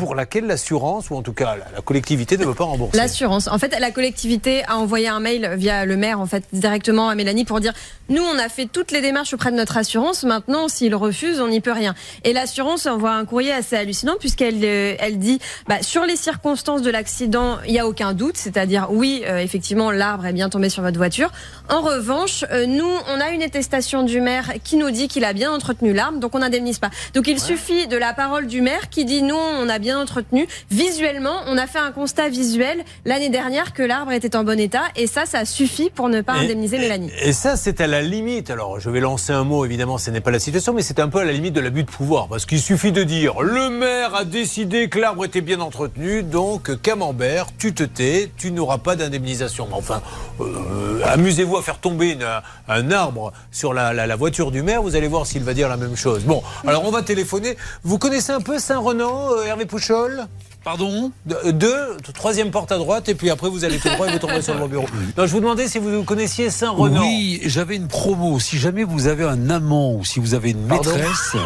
pour 0.00 0.14
laquelle 0.14 0.46
l'assurance, 0.46 1.10
ou 1.10 1.16
en 1.16 1.22
tout 1.22 1.32
cas 1.32 1.56
la, 1.56 1.82
collectivité, 1.82 2.36
ne 2.38 2.44
veut 2.44 2.54
pas 2.54 2.64
rembourser. 2.64 2.96
L'assurance. 2.96 3.48
En 3.48 3.58
fait, 3.58 3.78
la 3.78 3.90
collectivité 3.90 4.64
a 4.66 4.78
envoyé 4.78 5.08
un 5.08 5.20
mail 5.20 5.50
via 5.56 5.84
le 5.84 5.96
maire, 5.96 6.20
en 6.20 6.26
fait, 6.26 6.44
directement 6.52 7.08
à 7.08 7.14
Mélanie 7.14 7.44
pour 7.44 7.60
dire 7.60 7.74
nous, 8.10 8.22
on 8.22 8.38
a 8.38 8.48
fait 8.48 8.66
toutes 8.66 8.90
les 8.90 9.02
démarches 9.02 9.34
auprès 9.34 9.52
de 9.52 9.56
notre 9.56 9.76
assurance. 9.76 10.24
Maintenant, 10.24 10.66
s'il 10.66 10.96
refuse, 10.96 11.40
on 11.40 11.46
n'y 11.46 11.60
peut 11.60 11.70
rien. 11.70 11.94
Et 12.24 12.32
l'assurance 12.32 12.86
envoie 12.86 13.12
un 13.12 13.24
courrier 13.24 13.52
assez 13.52 13.76
hallucinant 13.76 14.16
puisqu'elle 14.18 14.64
euh, 14.64 14.96
elle 14.98 15.18
dit 15.18 15.38
bah, 15.68 15.80
sur 15.82 16.04
les 16.04 16.16
circonstances 16.16 16.82
de 16.82 16.90
l'accident, 16.90 17.58
il 17.66 17.72
n'y 17.72 17.78
a 17.78 17.86
aucun 17.86 18.12
doute. 18.12 18.36
C'est-à-dire, 18.36 18.88
oui, 18.90 19.22
euh, 19.26 19.38
effectivement, 19.38 19.92
l'arbre 19.92 20.26
est 20.26 20.32
bien 20.32 20.48
tombé 20.48 20.70
sur 20.70 20.82
votre 20.82 20.96
voiture. 20.96 21.30
En 21.68 21.82
revanche, 21.82 22.44
euh, 22.50 22.66
nous, 22.66 22.90
on 23.08 23.20
a 23.20 23.30
une 23.30 23.42
attestation 23.42 24.02
du 24.02 24.20
maire 24.20 24.54
qui 24.64 24.76
nous 24.76 24.90
dit 24.90 25.06
qu'il 25.06 25.24
a 25.24 25.32
bien 25.32 25.52
entretenu 25.52 25.92
l'arbre, 25.92 26.18
donc 26.18 26.34
on 26.34 26.40
n'indemnise 26.40 26.80
pas. 26.80 26.90
Donc 27.14 27.28
il 27.28 27.38
suffit 27.38 27.86
de 27.86 27.96
la 27.96 28.12
parole 28.12 28.48
du 28.48 28.60
maire 28.60 28.90
qui 28.90 29.04
dit 29.04 29.22
non, 29.22 29.38
on 29.38 29.68
a 29.68 29.78
bien 29.78 29.89
entretenu. 29.94 30.46
Visuellement, 30.70 31.40
on 31.46 31.56
a 31.58 31.66
fait 31.66 31.78
un 31.78 31.92
constat 31.92 32.28
visuel 32.28 32.84
l'année 33.04 33.28
dernière 33.28 33.72
que 33.72 33.82
l'arbre 33.82 34.12
était 34.12 34.36
en 34.36 34.44
bon 34.44 34.58
état 34.58 34.82
et 34.96 35.06
ça, 35.06 35.26
ça 35.26 35.44
suffit 35.44 35.90
pour 35.90 36.08
ne 36.08 36.20
pas 36.20 36.36
Et- 36.36 36.44
indemniser 36.44 36.78
Mélanie. 36.78 37.10
Et 37.22 37.32
ça, 37.32 37.56
c'est 37.56 37.80
à 37.80 37.86
la 37.86 38.02
limite. 38.02 38.50
Alors, 38.50 38.80
je 38.80 38.88
vais 38.90 39.00
lancer 39.00 39.32
un 39.32 39.44
mot, 39.44 39.64
évidemment, 39.64 39.98
ce 39.98 40.10
n'est 40.10 40.20
pas 40.20 40.30
la 40.30 40.38
situation, 40.38 40.72
mais 40.72 40.82
c'est 40.82 41.00
un 41.00 41.08
peu 41.08 41.18
à 41.18 41.24
la 41.24 41.32
limite 41.32 41.54
de 41.54 41.60
l'abus 41.60 41.82
de 41.84 41.90
pouvoir. 41.90 42.28
Parce 42.28 42.46
qu'il 42.46 42.60
suffit 42.60 42.92
de 42.92 43.02
dire 43.02 43.40
le 43.40 43.68
maire 43.70 44.14
a 44.14 44.24
décidé 44.24 44.88
que 44.88 44.98
l'arbre 44.98 45.24
était 45.24 45.40
bien 45.40 45.60
entretenu, 45.60 46.22
donc 46.22 46.80
Camembert, 46.82 47.46
tu 47.58 47.74
te 47.74 47.82
tais, 47.82 48.30
tu 48.36 48.52
n'auras 48.52 48.78
pas 48.78 48.96
d'indemnisation. 48.96 49.68
Enfin, 49.72 50.00
euh, 50.40 51.00
amusez-vous 51.06 51.56
à 51.56 51.62
faire 51.62 51.78
tomber 51.78 52.10
une- 52.12 52.26
un 52.68 52.90
arbre 52.90 53.32
sur 53.50 53.74
la, 53.74 53.92
la- 53.92 54.06
la 54.06 54.16
voiture 54.16 54.50
du 54.50 54.62
maire, 54.62 54.82
vous 54.82 54.96
allez 54.96 55.08
voir 55.08 55.26
s'il 55.26 55.42
va 55.44 55.54
dire 55.54 55.68
la 55.68 55.76
même 55.76 55.96
chose. 55.96 56.24
Bon, 56.24 56.42
alors 56.66 56.84
on 56.86 56.90
va 56.90 57.02
téléphoner. 57.02 57.56
Vous 57.84 57.98
connaissez 57.98 58.32
un 58.32 58.40
peu 58.40 58.58
Saint-Renan, 58.58 59.30
euh, 59.32 59.44
Hervé 59.44 59.66
Pouchol 59.70 60.28
Pardon 60.62 61.10
De- 61.24 61.52
Deux, 61.52 61.96
troisième 62.14 62.50
porte 62.50 62.70
à 62.70 62.76
droite, 62.76 63.08
et 63.08 63.14
puis 63.14 63.30
après 63.30 63.48
vous 63.48 63.64
allez 63.64 63.78
tout 63.78 63.88
droit 63.88 64.06
et 64.08 64.12
vous 64.12 64.18
tomberez 64.18 64.42
sur 64.42 64.52
le 64.54 64.60
bon 64.60 64.68
bureau. 64.68 64.86
Non, 65.16 65.26
je 65.26 65.32
vous 65.32 65.40
demandais 65.40 65.66
si 65.68 65.78
vous 65.78 66.04
connaissiez 66.04 66.50
Saint-Renan. 66.50 67.00
Oui, 67.00 67.40
j'avais 67.46 67.76
une 67.76 67.88
promo. 67.88 68.38
Si 68.38 68.58
jamais 68.58 68.84
vous 68.84 69.06
avez 69.06 69.24
un 69.24 69.48
amant 69.48 69.94
ou 69.94 70.04
si 70.04 70.20
vous 70.20 70.34
avez 70.34 70.50
une 70.50 70.66
Pardon 70.66 70.90
maîtresse, 70.90 71.36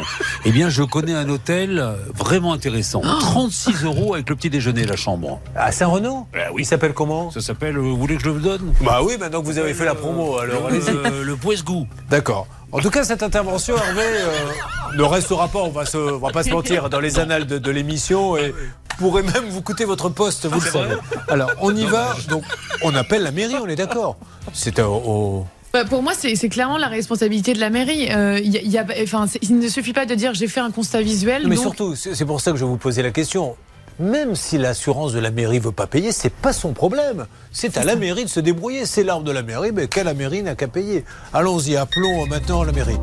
eh 0.44 0.50
bien, 0.50 0.68
je 0.68 0.82
connais 0.82 1.14
un 1.14 1.28
hôtel 1.28 1.78
euh, 1.78 1.94
vraiment 2.14 2.52
intéressant. 2.52 3.02
Oh 3.04 3.18
36 3.20 3.84
euros 3.84 4.14
avec 4.14 4.28
le 4.28 4.34
petit 4.36 4.50
déjeuner, 4.50 4.84
la 4.84 4.96
chambre. 4.96 5.40
À 5.54 5.70
Saint-Renan 5.70 6.26
Ah 6.34 6.48
oui. 6.52 6.62
Il 6.62 6.66
s'appelle 6.66 6.92
comment 6.92 7.30
Ça 7.30 7.40
s'appelle, 7.40 7.76
euh, 7.76 7.80
vous 7.80 7.96
voulez 7.96 8.16
que 8.16 8.22
je 8.24 8.30
le 8.30 8.40
donne 8.40 8.72
Bah 8.80 9.00
oui, 9.04 9.14
maintenant 9.20 9.40
que 9.42 9.46
vous 9.46 9.58
avez 9.58 9.74
fait 9.74 9.84
la 9.84 9.94
promo, 9.94 10.38
alors 10.38 10.68
le, 10.70 10.76
allez-y. 10.76 10.92
le, 11.18 11.22
le 11.22 11.36
Poesgout. 11.36 11.86
D'accord. 12.10 12.46
En 12.72 12.80
tout 12.80 12.90
cas, 12.90 13.04
cette 13.04 13.22
intervention, 13.22 13.76
Hervé, 13.76 14.02
euh, 14.02 14.96
ne 14.96 15.02
restera 15.04 15.46
pas, 15.46 15.60
on 15.60 15.70
va, 15.70 15.86
se, 15.86 15.96
on 15.96 16.18
va 16.18 16.30
pas 16.30 16.42
se 16.42 16.50
mentir, 16.50 16.90
dans 16.90 16.98
les 16.98 17.20
annales 17.20 17.46
de, 17.46 17.58
de 17.58 17.70
l'émission 17.70 18.36
et 18.36 18.52
pourrait 18.98 19.22
même 19.22 19.44
vous 19.48 19.62
coûter 19.62 19.84
votre 19.84 20.08
poste, 20.08 20.46
vous 20.46 20.60
le 20.60 20.70
savez. 20.70 20.94
Alors, 21.28 21.50
on 21.60 21.74
y 21.74 21.84
va, 21.84 22.14
donc 22.28 22.42
on 22.82 22.94
appelle 22.94 23.22
la 23.22 23.30
mairie, 23.32 23.56
on 23.62 23.66
est 23.66 23.76
d'accord 23.76 24.16
C'est 24.52 24.78
au, 24.80 24.92
au- 24.94 25.46
Bah, 25.72 25.84
pour 25.84 26.02
moi, 26.02 26.12
c'est 26.16 26.48
clairement 26.48 26.78
la 26.78 26.88
responsabilité 26.88 27.52
de 27.54 27.60
la 27.60 27.70
mairie. 27.70 28.08
Euh, 28.12 28.38
il 28.42 28.52
y 28.52 28.58
a- 28.58 28.62
il 28.62 28.70
y 28.70 28.78
a- 28.78 28.86
enfin, 29.02 29.26
il 29.42 29.58
ne 29.58 29.68
suffit 29.68 29.92
pas 29.92 30.06
de 30.06 30.14
dire 30.14 30.32
j'ai 30.34 30.48
fait 30.48 30.60
un 30.60 30.70
constat 30.70 31.02
visuel. 31.02 31.42
Mais 31.48 31.56
donc- 31.56 31.62
surtout, 31.64 31.94
c'est 31.96 32.24
pour 32.24 32.40
ça 32.40 32.52
que 32.52 32.58
je 32.58 32.64
vous 32.64 32.76
posais 32.76 33.02
la 33.02 33.10
question. 33.10 33.56
Même 34.00 34.34
si 34.34 34.58
l'assurance 34.58 35.12
de 35.12 35.20
la 35.20 35.30
mairie 35.30 35.60
veut 35.60 35.70
pas 35.70 35.86
payer, 35.86 36.10
c'est 36.10 36.32
pas 36.32 36.52
son 36.52 36.72
problème. 36.72 37.26
C'est 37.52 37.76
à 37.78 37.84
la 37.84 37.94
mairie 37.94 38.24
de 38.24 38.28
se 38.28 38.40
débrouiller. 38.40 38.86
C'est 38.86 39.04
l'arbre 39.04 39.22
de 39.24 39.30
la 39.30 39.42
mairie, 39.44 39.70
mais 39.72 39.86
qu'à 39.86 40.02
la 40.02 40.14
mairie 40.14 40.42
n'a 40.42 40.56
qu'à 40.56 40.66
payer. 40.66 41.04
Allons-y, 41.32 41.76
appelons 41.76 42.26
maintenant 42.26 42.64
la 42.64 42.72
mairie. 42.72 42.96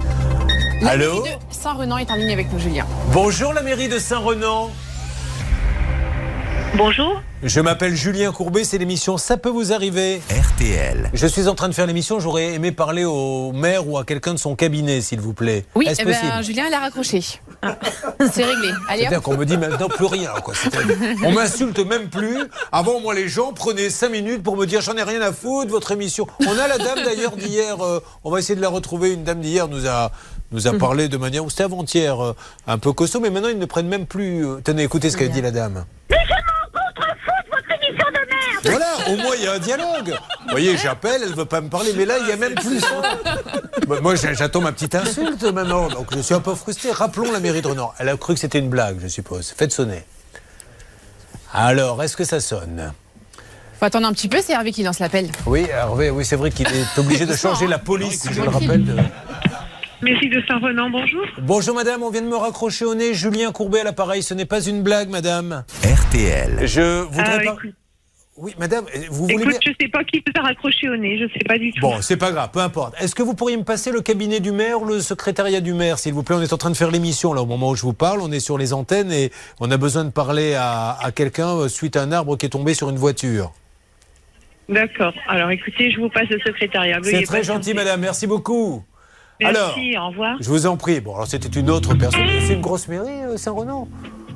La 0.81 0.91
Allô 0.91 1.23
mairie 1.23 1.35
de 1.37 1.53
Saint-Renan 1.55 1.97
est 1.97 2.11
en 2.11 2.15
ligne 2.15 2.33
avec 2.33 2.51
nous, 2.51 2.59
Julien. 2.59 2.85
Bonjour 3.13 3.53
la 3.53 3.61
mairie 3.61 3.87
de 3.87 3.99
Saint-Renan. 3.99 4.69
Bonjour. 6.77 7.21
Je 7.43 7.59
m'appelle 7.59 7.95
Julien 7.95 8.31
Courbet, 8.31 8.63
c'est 8.63 8.77
l'émission 8.77 9.17
Ça 9.17 9.35
peut 9.35 9.49
vous 9.49 9.73
arriver. 9.73 10.21
RTL. 10.29 11.09
Je 11.13 11.27
suis 11.27 11.47
en 11.47 11.55
train 11.55 11.67
de 11.67 11.73
faire 11.73 11.85
l'émission, 11.85 12.19
j'aurais 12.19 12.53
aimé 12.53 12.71
parler 12.71 13.03
au 13.03 13.51
maire 13.51 13.87
ou 13.89 13.97
à 13.97 14.05
quelqu'un 14.05 14.33
de 14.33 14.39
son 14.39 14.55
cabinet, 14.55 15.01
s'il 15.01 15.19
vous 15.19 15.33
plaît. 15.33 15.65
Oui, 15.75 15.85
Est-ce 15.87 16.01
eh 16.01 16.05
ben, 16.05 16.13
possible 16.13 16.43
Julien, 16.43 16.63
elle 16.67 16.73
a 16.73 16.79
raccroché. 16.79 17.21
C'est 18.31 18.45
réglé. 18.45 18.69
C'est-à-dire 18.87 19.21
qu'on 19.21 19.35
me 19.35 19.45
dit 19.45 19.57
maintenant 19.57 19.89
plus 19.89 20.05
rien. 20.05 20.31
Quoi. 20.43 20.53
On 21.23 21.31
m'insulte 21.33 21.79
même 21.79 22.09
plus. 22.09 22.37
Avant, 22.71 23.01
moi, 23.01 23.13
les 23.15 23.27
gens 23.27 23.51
prenaient 23.51 23.89
5 23.89 24.09
minutes 24.09 24.43
pour 24.43 24.55
me 24.55 24.65
dire 24.65 24.79
j'en 24.81 24.95
ai 24.95 25.03
rien 25.03 25.21
à 25.21 25.33
foutre, 25.33 25.69
votre 25.71 25.91
émission. 25.91 26.25
On 26.47 26.57
a 26.57 26.67
la 26.69 26.77
dame 26.77 27.03
d'ailleurs 27.03 27.35
d'hier, 27.35 27.81
euh, 27.83 27.99
on 28.23 28.31
va 28.31 28.39
essayer 28.39 28.55
de 28.55 28.61
la 28.61 28.69
retrouver. 28.69 29.11
Une 29.13 29.23
dame 29.23 29.41
d'hier 29.41 29.67
nous 29.67 29.87
a, 29.87 30.11
nous 30.51 30.67
a 30.67 30.73
parlé 30.77 31.09
de 31.09 31.17
manière, 31.17 31.43
c'était 31.49 31.63
avant-hier, 31.63 32.23
euh, 32.23 32.35
un 32.67 32.77
peu 32.77 32.93
costaud, 32.93 33.19
mais 33.19 33.29
maintenant 33.29 33.49
ils 33.49 33.59
ne 33.59 33.65
prennent 33.65 33.89
même 33.89 34.05
plus. 34.05 34.45
euh, 34.45 34.61
Tenez, 34.63 34.83
écoutez 34.83 35.09
ce 35.09 35.17
qu'a 35.17 35.27
dit 35.27 35.41
la 35.41 35.51
dame. 35.51 35.85
Voilà, 38.63 38.85
au 39.09 39.15
moins 39.17 39.35
il 39.37 39.43
y 39.43 39.47
a 39.47 39.53
un 39.53 39.59
dialogue. 39.59 40.09
Vous 40.43 40.49
voyez, 40.51 40.77
j'appelle, 40.77 41.21
elle 41.23 41.33
veut 41.33 41.45
pas 41.45 41.61
me 41.61 41.69
parler, 41.69 41.91
mais 41.97 42.05
là 42.05 42.15
il 42.21 42.27
y 42.27 42.31
a 42.31 42.35
même 42.37 42.55
plus. 42.55 42.81
Bah, 43.87 43.97
Moi 44.01 44.15
j'attends 44.15 44.61
ma 44.61 44.71
petite 44.71 44.95
insulte 44.95 45.43
maintenant, 45.43 45.87
donc 45.89 46.07
je 46.15 46.19
suis 46.21 46.35
un 46.35 46.39
peu 46.41 46.53
frustré. 46.55 46.91
Rappelons 46.91 47.31
la 47.31 47.39
mairie 47.39 47.61
de 47.61 47.67
Renan. 47.67 47.91
Elle 47.99 48.09
a 48.09 48.17
cru 48.17 48.33
que 48.35 48.39
c'était 48.39 48.59
une 48.59 48.69
blague, 48.69 48.97
je 49.01 49.07
suppose. 49.07 49.53
Faites 49.57 49.71
sonner. 49.71 50.03
Alors, 51.53 52.01
est-ce 52.03 52.15
que 52.15 52.23
ça 52.23 52.39
sonne? 52.39 52.93
Faut 53.79 53.85
attendre 53.85 54.07
un 54.07 54.13
petit 54.13 54.29
peu, 54.29 54.37
c'est 54.41 54.53
Hervé 54.53 54.71
qui 54.71 54.83
lance 54.83 54.99
l'appel. 54.99 55.29
Oui, 55.45 55.65
Hervé, 55.69 56.09
oui, 56.11 56.23
c'est 56.23 56.35
vrai 56.35 56.51
qu'il 56.51 56.67
est 56.67 56.97
obligé 56.99 57.25
de 57.25 57.35
changer 57.35 57.67
la 57.67 57.79
police, 57.79 58.25
je 58.31 58.41
le 58.41 58.49
rappelle. 58.49 58.85
de- 58.85 58.95
Mairie 60.03 60.29
de 60.29 60.41
Saint-Renan, 60.47 60.89
bonjour. 60.89 61.21
Bonjour 61.39 61.75
madame, 61.75 62.01
on 62.01 62.09
vient 62.09 62.21
de 62.23 62.27
me 62.27 62.35
raccrocher 62.35 62.85
au 62.85 62.95
nez. 62.95 63.13
Julien 63.13 63.51
Courbet 63.51 63.81
à 63.81 63.83
l'appareil, 63.83 64.23
ce 64.23 64.33
n'est 64.33 64.45
pas 64.45 64.61
une 64.61 64.81
blague, 64.81 65.09
madame. 65.09 65.63
RTL. 65.83 66.59
Je 66.65 67.01
voudrais 67.01 67.23
Ah, 67.23 67.37
pas. 67.37 67.43
écoute, 67.53 67.75
Oui, 68.37 68.55
madame, 68.57 68.85
vous 69.09 69.23
voulez 69.23 69.33
écoute, 69.33 69.49
bien. 69.49 69.59
je 69.61 69.71
sais 69.79 69.89
pas 69.89 70.05
qui 70.05 70.23
vous 70.25 70.31
a 70.39 70.41
raccroché 70.43 70.87
au 70.87 70.95
nez, 70.95 71.17
je 71.19 71.25
sais 71.33 71.43
pas 71.45 71.57
du 71.57 71.73
tout. 71.73 71.81
Bon, 71.81 72.01
c'est 72.01 72.15
pas 72.15 72.31
grave, 72.31 72.49
peu 72.53 72.59
importe. 72.61 72.95
Est-ce 73.01 73.13
que 73.13 73.23
vous 73.23 73.33
pourriez 73.33 73.57
me 73.57 73.63
passer 73.65 73.91
le 73.91 73.99
cabinet 73.99 74.39
du 74.39 74.53
maire 74.53 74.81
ou 74.81 74.85
le 74.85 75.01
secrétariat 75.01 75.59
du 75.59 75.73
maire, 75.73 75.99
s'il 75.99 76.13
vous 76.13 76.23
plaît? 76.23 76.37
On 76.37 76.41
est 76.41 76.53
en 76.53 76.57
train 76.57 76.69
de 76.71 76.77
faire 76.77 76.91
l'émission, 76.91 77.33
là, 77.33 77.41
au 77.41 77.45
moment 77.45 77.69
où 77.71 77.75
je 77.75 77.81
vous 77.81 77.93
parle. 77.93 78.21
On 78.21 78.31
est 78.31 78.39
sur 78.39 78.57
les 78.57 78.71
antennes 78.71 79.11
et 79.11 79.31
on 79.59 79.69
a 79.69 79.75
besoin 79.75 80.05
de 80.05 80.11
parler 80.11 80.53
à, 80.53 80.97
à 81.01 81.11
quelqu'un 81.11 81.49
euh, 81.57 81.67
suite 81.67 81.97
à 81.97 82.03
un 82.03 82.13
arbre 82.13 82.37
qui 82.37 82.45
est 82.45 82.49
tombé 82.49 82.73
sur 82.73 82.89
une 82.89 82.95
voiture. 82.95 83.51
D'accord. 84.69 85.13
Alors 85.27 85.51
écoutez, 85.51 85.91
je 85.91 85.99
vous 85.99 86.07
passe 86.07 86.29
le 86.29 86.39
secrétariat. 86.39 86.99
C'est 87.03 87.23
très 87.23 87.43
gentil, 87.43 87.73
madame. 87.73 87.99
Merci 87.99 88.27
beaucoup. 88.27 88.81
Merci, 89.41 89.95
Alors, 89.95 90.05
au 90.05 90.09
revoir. 90.11 90.37
Je 90.39 90.47
vous 90.47 90.67
en 90.67 90.77
prie. 90.77 91.01
Bon, 91.01 91.15
alors 91.15 91.27
c'était 91.27 91.49
une 91.59 91.69
autre 91.69 91.95
personne. 91.95 92.21
C'est 92.47 92.53
une 92.53 92.61
grosse 92.61 92.87
mairie, 92.87 93.23
euh, 93.23 93.37
Saint-Renan? 93.37 93.89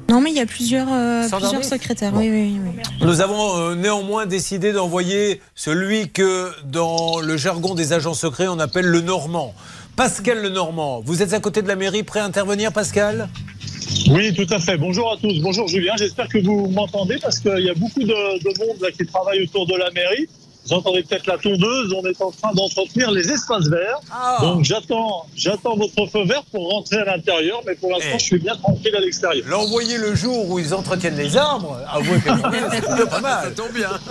Non, 0.07 0.21
mais 0.21 0.29
il 0.31 0.37
y 0.37 0.39
a 0.39 0.45
plusieurs, 0.45 0.87
euh, 0.91 1.27
plusieurs 1.27 1.63
secrétaires. 1.63 2.11
Bon. 2.11 2.19
Oui, 2.19 2.29
oui, 2.29 2.57
oui. 2.63 2.83
Nous 3.01 3.21
avons 3.21 3.57
euh, 3.57 3.75
néanmoins 3.75 4.25
décidé 4.25 4.71
d'envoyer 4.71 5.41
celui 5.55 6.09
que, 6.09 6.51
dans 6.65 7.19
le 7.19 7.37
jargon 7.37 7.73
des 7.73 7.91
agents 7.91 8.13
secrets, 8.13 8.47
on 8.47 8.59
appelle 8.59 8.85
le 8.85 9.01
Normand. 9.01 9.53
Pascal 9.95 10.41
le 10.41 10.49
Normand, 10.49 11.01
vous 11.03 11.21
êtes 11.21 11.33
à 11.33 11.39
côté 11.39 11.61
de 11.61 11.67
la 11.67 11.75
mairie, 11.75 12.03
prêt 12.03 12.19
à 12.19 12.25
intervenir, 12.25 12.71
Pascal? 12.71 13.29
Oui, 14.09 14.33
tout 14.33 14.53
à 14.53 14.59
fait. 14.59 14.77
Bonjour 14.77 15.11
à 15.11 15.17
tous. 15.17 15.39
Bonjour 15.41 15.67
Julien. 15.67 15.93
J'espère 15.97 16.27
que 16.27 16.37
vous 16.37 16.67
m'entendez 16.67 17.17
parce 17.21 17.39
qu'il 17.39 17.63
y 17.63 17.69
a 17.69 17.73
beaucoup 17.73 18.01
de, 18.01 18.07
de 18.07 18.59
monde 18.59 18.77
là, 18.81 18.91
qui 18.91 19.05
travaille 19.05 19.41
autour 19.43 19.65
de 19.65 19.75
la 19.75 19.89
mairie. 19.91 20.27
Vous 20.67 20.73
entendez 20.73 21.03
peut-être 21.03 21.27
la 21.27 21.37
tondeuse. 21.37 21.93
On 21.93 22.05
est 22.07 22.21
en 22.21 22.31
train 22.31 22.51
d'entretenir 22.53 23.11
les 23.11 23.29
espaces 23.31 23.67
verts. 23.67 23.99
Ah. 24.11 24.37
Donc 24.41 24.63
j'attends, 24.63 25.25
j'attends 25.35 25.75
votre 25.75 26.05
feu 26.11 26.25
vert 26.25 26.43
pour 26.51 26.69
rentrer 26.71 26.97
à 26.97 27.05
l'intérieur. 27.05 27.61
Mais 27.67 27.75
pour 27.75 27.91
l'instant, 27.91 28.09
Eh. 28.15 28.19
je 28.19 28.23
suis 28.23 28.39
bien 28.39 28.55
tranquille 28.55 28.95
à 28.95 28.99
l'extérieur. 28.99 29.45
L'envoyer 29.47 29.97
le 29.97 30.15
jour 30.15 30.49
où 30.49 30.59
ils 30.59 30.73
entretiennent 30.73 31.17
les 31.17 31.37
arbres, 31.37 31.77
avouez 31.91 32.17
que 32.19 32.29
c'est 32.97 33.09
pas 33.09 33.19
mal. 33.21 33.53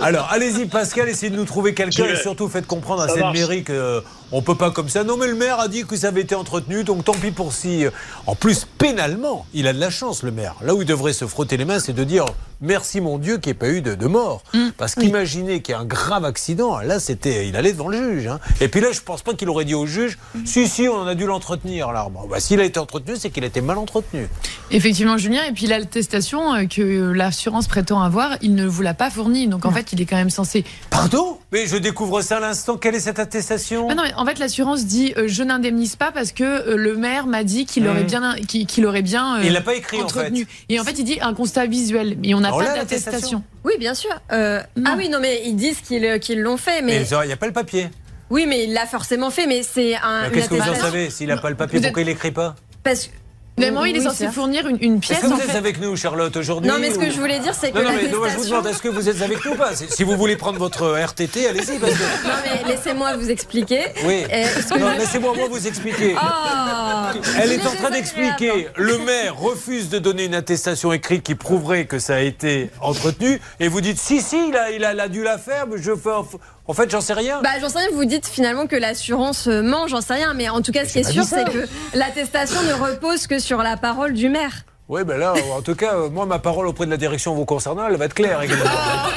Alors, 0.01 0.27
allez-y, 0.31 0.65
Pascal, 0.65 1.09
essayez 1.09 1.29
de 1.31 1.35
nous 1.37 1.45
trouver 1.45 1.73
quelqu'un 1.73 2.05
et 2.05 2.15
surtout 2.15 2.47
faites 2.47 2.67
comprendre 2.67 3.01
à 3.03 3.07
Ça 3.07 3.15
cette 3.15 3.33
mairie 3.33 3.63
que 3.63 3.73
euh, 3.73 4.01
on 4.37 4.41
peut 4.41 4.55
pas 4.55 4.69
comme 4.71 4.89
ça. 4.89 5.03
Non, 5.03 5.15
mais 5.17 5.27
le 5.27 5.35
maire 5.35 5.59
a 5.59 5.67
dit 5.67 5.85
que 5.85 5.95
ça 5.95 6.07
avait 6.09 6.21
été 6.21 6.35
entretenu, 6.35 6.83
donc 6.83 7.05
tant 7.05 7.13
pis 7.13 7.31
pour 7.31 7.53
si. 7.53 7.85
euh, 7.85 7.89
En 8.27 8.35
plus, 8.35 8.65
pénalement, 8.77 9.45
il 9.53 9.65
a 9.67 9.73
de 9.73 9.79
la 9.79 9.89
chance, 9.89 10.23
le 10.23 10.31
maire. 10.31 10.55
Là 10.61 10.75
où 10.75 10.81
il 10.81 10.87
devrait 10.87 11.13
se 11.13 11.25
frotter 11.25 11.57
les 11.57 11.65
mains, 11.65 11.79
c'est 11.79 11.93
de 11.93 12.03
dire 12.03 12.25
merci 12.61 13.01
mon 13.01 13.17
Dieu 13.17 13.37
qu'il 13.37 13.51
n'y 13.51 13.55
ait 13.57 13.59
pas 13.59 13.69
eu 13.69 13.81
de, 13.81 13.95
de 13.95 14.07
mort. 14.07 14.41
Parce 14.77 14.95
qu'imaginez 14.95 15.61
qu'il 15.61 15.73
y 15.73 15.75
a 15.75 15.79
un 15.81 15.85
grave 15.85 16.25
accident, 16.25 16.79
là, 16.79 16.99
c'était, 16.99 17.47
il 17.47 17.55
allait 17.55 17.73
devant 17.73 17.87
le 17.89 17.97
juge. 17.97 18.27
hein. 18.27 18.39
Et 18.61 18.67
puis 18.67 18.81
là, 18.81 18.91
je 18.91 19.01
pense 19.01 19.21
pas 19.21 19.33
qu'il 19.33 19.49
aurait 19.49 19.65
dit 19.65 19.73
au 19.75 19.85
juge, 19.85 20.17
si, 20.45 20.67
si, 20.67 20.87
on 20.87 21.05
a 21.07 21.15
dû 21.15 21.25
l'entretenir, 21.25 21.91
l'arbre. 21.91 22.27
Bah, 22.29 22.39
s'il 22.39 22.59
a 22.59 22.63
été 22.63 22.79
entretenu, 22.79 23.15
c'est 23.17 23.29
qu'il 23.29 23.43
a 23.43 23.47
été 23.47 23.61
mal 23.61 23.77
entretenu. 23.77 24.27
Effectivement, 24.71 25.17
Julien. 25.17 25.43
Et 25.43 25.51
puis 25.51 25.67
l'attestation 25.67 26.53
euh, 26.55 26.65
que 26.65 26.81
l'assurance 27.11 27.67
prétend 27.67 28.01
avoir, 28.01 28.37
il 28.41 28.55
ne 28.55 28.65
vous 28.65 28.81
l'a 28.81 28.93
pas 28.93 29.09
fournie. 29.09 29.47
Donc 29.47 29.65
en 29.65 29.71
fait, 29.71 29.93
il 29.93 30.01
est 30.01 30.05
quand 30.05 30.15
même 30.17 30.29
censé. 30.29 30.63
Pardon? 30.89 31.37
Mais 31.51 31.67
je 31.67 31.77
découvre 31.77 32.21
ça 32.21 32.37
à 32.37 32.39
l'instant. 32.39 32.77
Quelle 32.77 32.95
est 32.95 32.99
cette 32.99 33.19
attestation? 33.19 33.87
Ah 33.91 33.95
non, 33.95 34.03
mais 34.03 34.13
en 34.15 34.24
fait, 34.25 34.39
l'assurance 34.39 34.85
dit 34.85 35.13
euh, 35.17 35.25
je 35.27 35.43
n'indemnise 35.43 35.95
pas 35.95 36.11
parce 36.11 36.31
que 36.31 36.43
euh, 36.43 36.75
le 36.77 36.95
maire 36.95 37.27
m'a 37.27 37.43
dit 37.43 37.65
qu'il 37.65 37.83
Mhm. 37.83 37.89
aurait 37.89 38.03
bien, 38.03 38.35
qu'il 38.47 38.85
aurait 38.85 39.01
bien. 39.01 39.37
euh, 39.37 39.43
Il 39.43 39.53
l'a 39.53 39.61
pas 39.61 39.75
écrit, 39.75 39.97
en 39.99 40.03
entretenu. 40.03 40.47
Et 40.69 40.79
en 40.79 40.83
fait, 40.83 40.97
il 40.99 41.03
dit 41.03 41.19
un 41.21 41.33
constat 41.33 41.65
visuel. 41.67 42.17
Mais 42.21 42.33
on 42.33 42.39
n'a 42.41 42.51
pas 42.51 42.75
d'attestation. 42.75 43.43
Oui, 43.63 43.73
bien 43.79 43.93
sûr. 43.93 44.11
Euh, 44.31 44.61
ah 44.85 44.95
oui, 44.97 45.09
non, 45.09 45.19
mais 45.21 45.41
ils 45.45 45.55
disent 45.55 45.81
qu'ils 45.81 46.19
qu'ils 46.19 46.41
l'ont 46.41 46.57
fait. 46.57 46.81
Mais 46.81 47.03
il 47.05 47.27
n'y 47.27 47.33
a 47.33 47.37
pas 47.37 47.47
le 47.47 47.53
papier. 47.53 47.89
oui, 48.29 48.45
mais 48.47 48.63
il 48.65 48.73
l'a 48.73 48.85
forcément 48.85 49.29
fait. 49.31 49.47
Mais 49.47 49.63
c'est 49.63 49.95
un. 49.95 50.29
Qu'est-ce 50.31 50.49
que 50.49 50.55
vous 50.55 50.69
en 50.69 50.75
savez 50.75 51.09
S'il 51.09 51.27
n'a 51.27 51.37
pas 51.37 51.49
le 51.49 51.55
papier, 51.55 51.81
pourquoi 51.81 52.01
il 52.01 52.05
l'écrit 52.05 52.31
pas? 52.31 52.55
Parce 52.83 53.05
que. 53.07 53.11
Finalement, 53.57 53.85
il 53.85 53.95
est 53.95 53.99
Oui, 53.99 54.05
censé 54.05 54.27
fournir 54.27 54.67
une, 54.67 54.77
une 54.81 54.97
Est-ce 54.97 54.99
pièce. 54.99 55.19
que 55.21 55.27
vous 55.27 55.31
en 55.33 55.37
êtes 55.37 55.43
fait. 55.51 55.57
avec 55.57 55.79
nous, 55.79 55.95
Charlotte, 55.95 56.35
aujourd'hui 56.35 56.69
Non, 56.69 56.75
mais 56.77 56.91
ce 56.91 56.99
que 56.99 57.05
ou- 57.05 57.11
je 57.11 57.19
voulais 57.21 57.39
dire, 57.39 57.53
c'est 57.53 57.71
que 57.71 57.77
Non, 57.77 57.85
non, 57.85 57.91
mais 57.95 58.09
non, 58.09 58.19
je 58.27 58.35
vous 58.37 58.45
demande, 58.45 58.67
est-ce 58.67 58.81
que 58.81 58.89
vous 58.89 59.07
êtes 59.07 59.21
avec 59.21 59.45
nous 59.45 59.51
ou 59.53 59.55
pas? 59.55 59.71
Si- 59.75 60.03
vous 60.03 60.17
voulez 60.17 60.35
prendre 60.35 60.59
votre 60.59 60.97
RTT, 60.97 61.47
allez-y. 61.47 61.79
Parce 61.79 61.93
que... 61.93 62.27
Non, 62.27 62.33
mais 62.43 62.69
laissez-moi 62.73 63.15
vous 63.15 63.29
expliquer. 63.29 63.79
Oui. 64.03 64.25
Euh, 64.29 64.43
Non, 64.77 64.91
je- 64.93 64.99
laissez-moi 64.99 65.33
moi 65.37 65.47
vous 65.49 65.67
expliquer. 65.67 66.15
Ah. 66.19 67.13
Elle 67.41 67.53
est 67.53 67.65
en 67.65 67.71
train 67.75 67.91
d'expliquer. 67.91 68.67
Le 68.75 68.97
maire 68.97 69.37
refuse 69.39 69.87
de 69.87 69.99
donner 69.99 70.25
une 70.25 70.35
attestation 70.35 70.91
écrite 70.91 71.23
qui 71.23 71.35
prouverait 71.35 71.85
que 71.85 71.97
ça 71.97 72.15
a 72.15 72.19
été 72.19 72.69
entretenu. 72.81 73.39
Et 73.61 73.69
vous 73.69 73.79
dites 73.79 73.99
si, 73.99 74.19
si, 74.21 74.49
il 74.49 74.57
a, 74.57 74.71
il 74.71 74.83
a, 74.83 74.91
il 74.93 74.99
a 74.99 75.07
dû 75.07 75.23
la 75.23 75.37
faire. 75.37 75.65
Mais 75.67 75.77
je 75.81 75.95
fais. 75.95 76.09
En 76.67 76.73
fait, 76.73 76.89
j'en 76.89 76.99
sais 76.99 77.13
rien. 77.13 77.41
Bah, 77.43 77.51
j'en 77.61 77.69
sais 77.69 77.77
rien, 77.77 77.89
vous 77.93 78.05
dites 78.05 78.25
finalement 78.25 78.65
que 78.65 78.75
l'assurance 78.75 79.47
euh, 79.47 79.61
ment, 79.61 79.85
j'en 79.87 80.01
sais 80.01 80.15
rien, 80.15 80.33
mais 80.33 80.49
en 80.49 80.63
tout 80.63 80.71
cas, 80.71 80.83
ce 80.83 80.93
qui 80.93 80.99
est 80.99 81.03
sûr, 81.11 81.23
c'est 81.23 81.43
que 81.45 81.67
l'attestation 81.93 82.59
ne 82.63 82.73
repose 82.73 83.27
que 83.27 83.37
sur 83.37 83.44
la 83.53 83.77
parole 83.77 84.13
du 84.13 84.29
maire. 84.29 84.65
Oui, 84.87 85.03
ben 85.03 85.17
là, 85.17 85.33
en 85.57 85.63
tout 85.63 85.73
cas, 85.73 85.95
euh, 85.95 86.09
moi, 86.11 86.27
ma 86.27 86.37
parole 86.37 86.67
auprès 86.67 86.85
de 86.85 86.91
la 86.91 86.97
direction 86.97 87.33
vous 87.33 87.45
concernant, 87.45 87.87
elle 87.87 87.95
va 87.97 88.05
être 88.05 88.13
claire 88.13 88.39
également. 88.43 88.65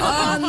Ah 0.03 0.39
non 0.41 0.49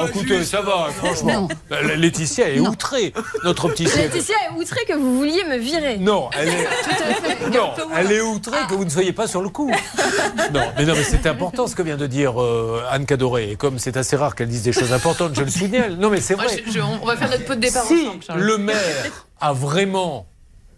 Oh, 0.00 0.06
écoutez, 0.08 0.42
ça 0.44 0.60
va, 0.60 0.88
franchement. 0.92 1.46
La- 1.70 1.94
Laetitia 1.94 2.48
est 2.48 2.58
outrée, 2.58 3.12
notre 3.44 3.68
petite 3.68 3.94
Laetitia 3.94 4.34
est 4.50 4.58
outrée 4.58 4.84
que 4.88 4.94
vous 4.94 5.18
vouliez 5.18 5.44
me 5.44 5.56
virer. 5.58 5.98
Non, 5.98 6.30
elle 6.36 6.48
est, 6.48 7.56
non, 7.56 7.70
elle 7.96 8.10
est 8.10 8.20
outrée 8.20 8.58
que 8.68 8.74
vous 8.74 8.84
ne 8.84 8.90
soyez 8.90 9.12
pas 9.12 9.28
sur 9.28 9.40
le 9.42 9.50
coup. 9.50 9.70
Non, 10.52 10.62
mais 10.76 10.84
non, 10.84 10.94
mais 10.96 11.04
c'est 11.04 11.26
important 11.26 11.68
ce 11.68 11.76
que 11.76 11.82
vient 11.82 11.96
de 11.96 12.06
dire 12.08 12.40
euh, 12.42 12.82
Anne 12.90 13.06
Cadoré. 13.06 13.52
Et 13.52 13.56
comme 13.56 13.78
c'est 13.78 13.96
assez 13.96 14.16
rare 14.16 14.34
qu'elle 14.34 14.48
dise 14.48 14.62
des 14.62 14.72
choses 14.72 14.92
importantes, 14.92 15.32
je 15.34 15.42
le 15.42 15.50
signale. 15.50 15.94
Non, 15.96 16.10
mais 16.10 16.20
c'est 16.20 16.34
Moi, 16.34 16.44
vrai. 16.46 16.62
je- 16.66 16.72
je- 16.72 16.80
on 16.80 17.06
va 17.06 17.16
faire 17.16 17.30
notre 17.30 17.44
pot 17.44 17.54
de 17.54 17.60
départ 17.60 17.84
Si 17.84 18.06
ensemble. 18.08 18.22
Charles. 18.24 18.40
le 18.40 18.58
maire 18.58 19.12
a 19.40 19.52
vraiment 19.52 20.26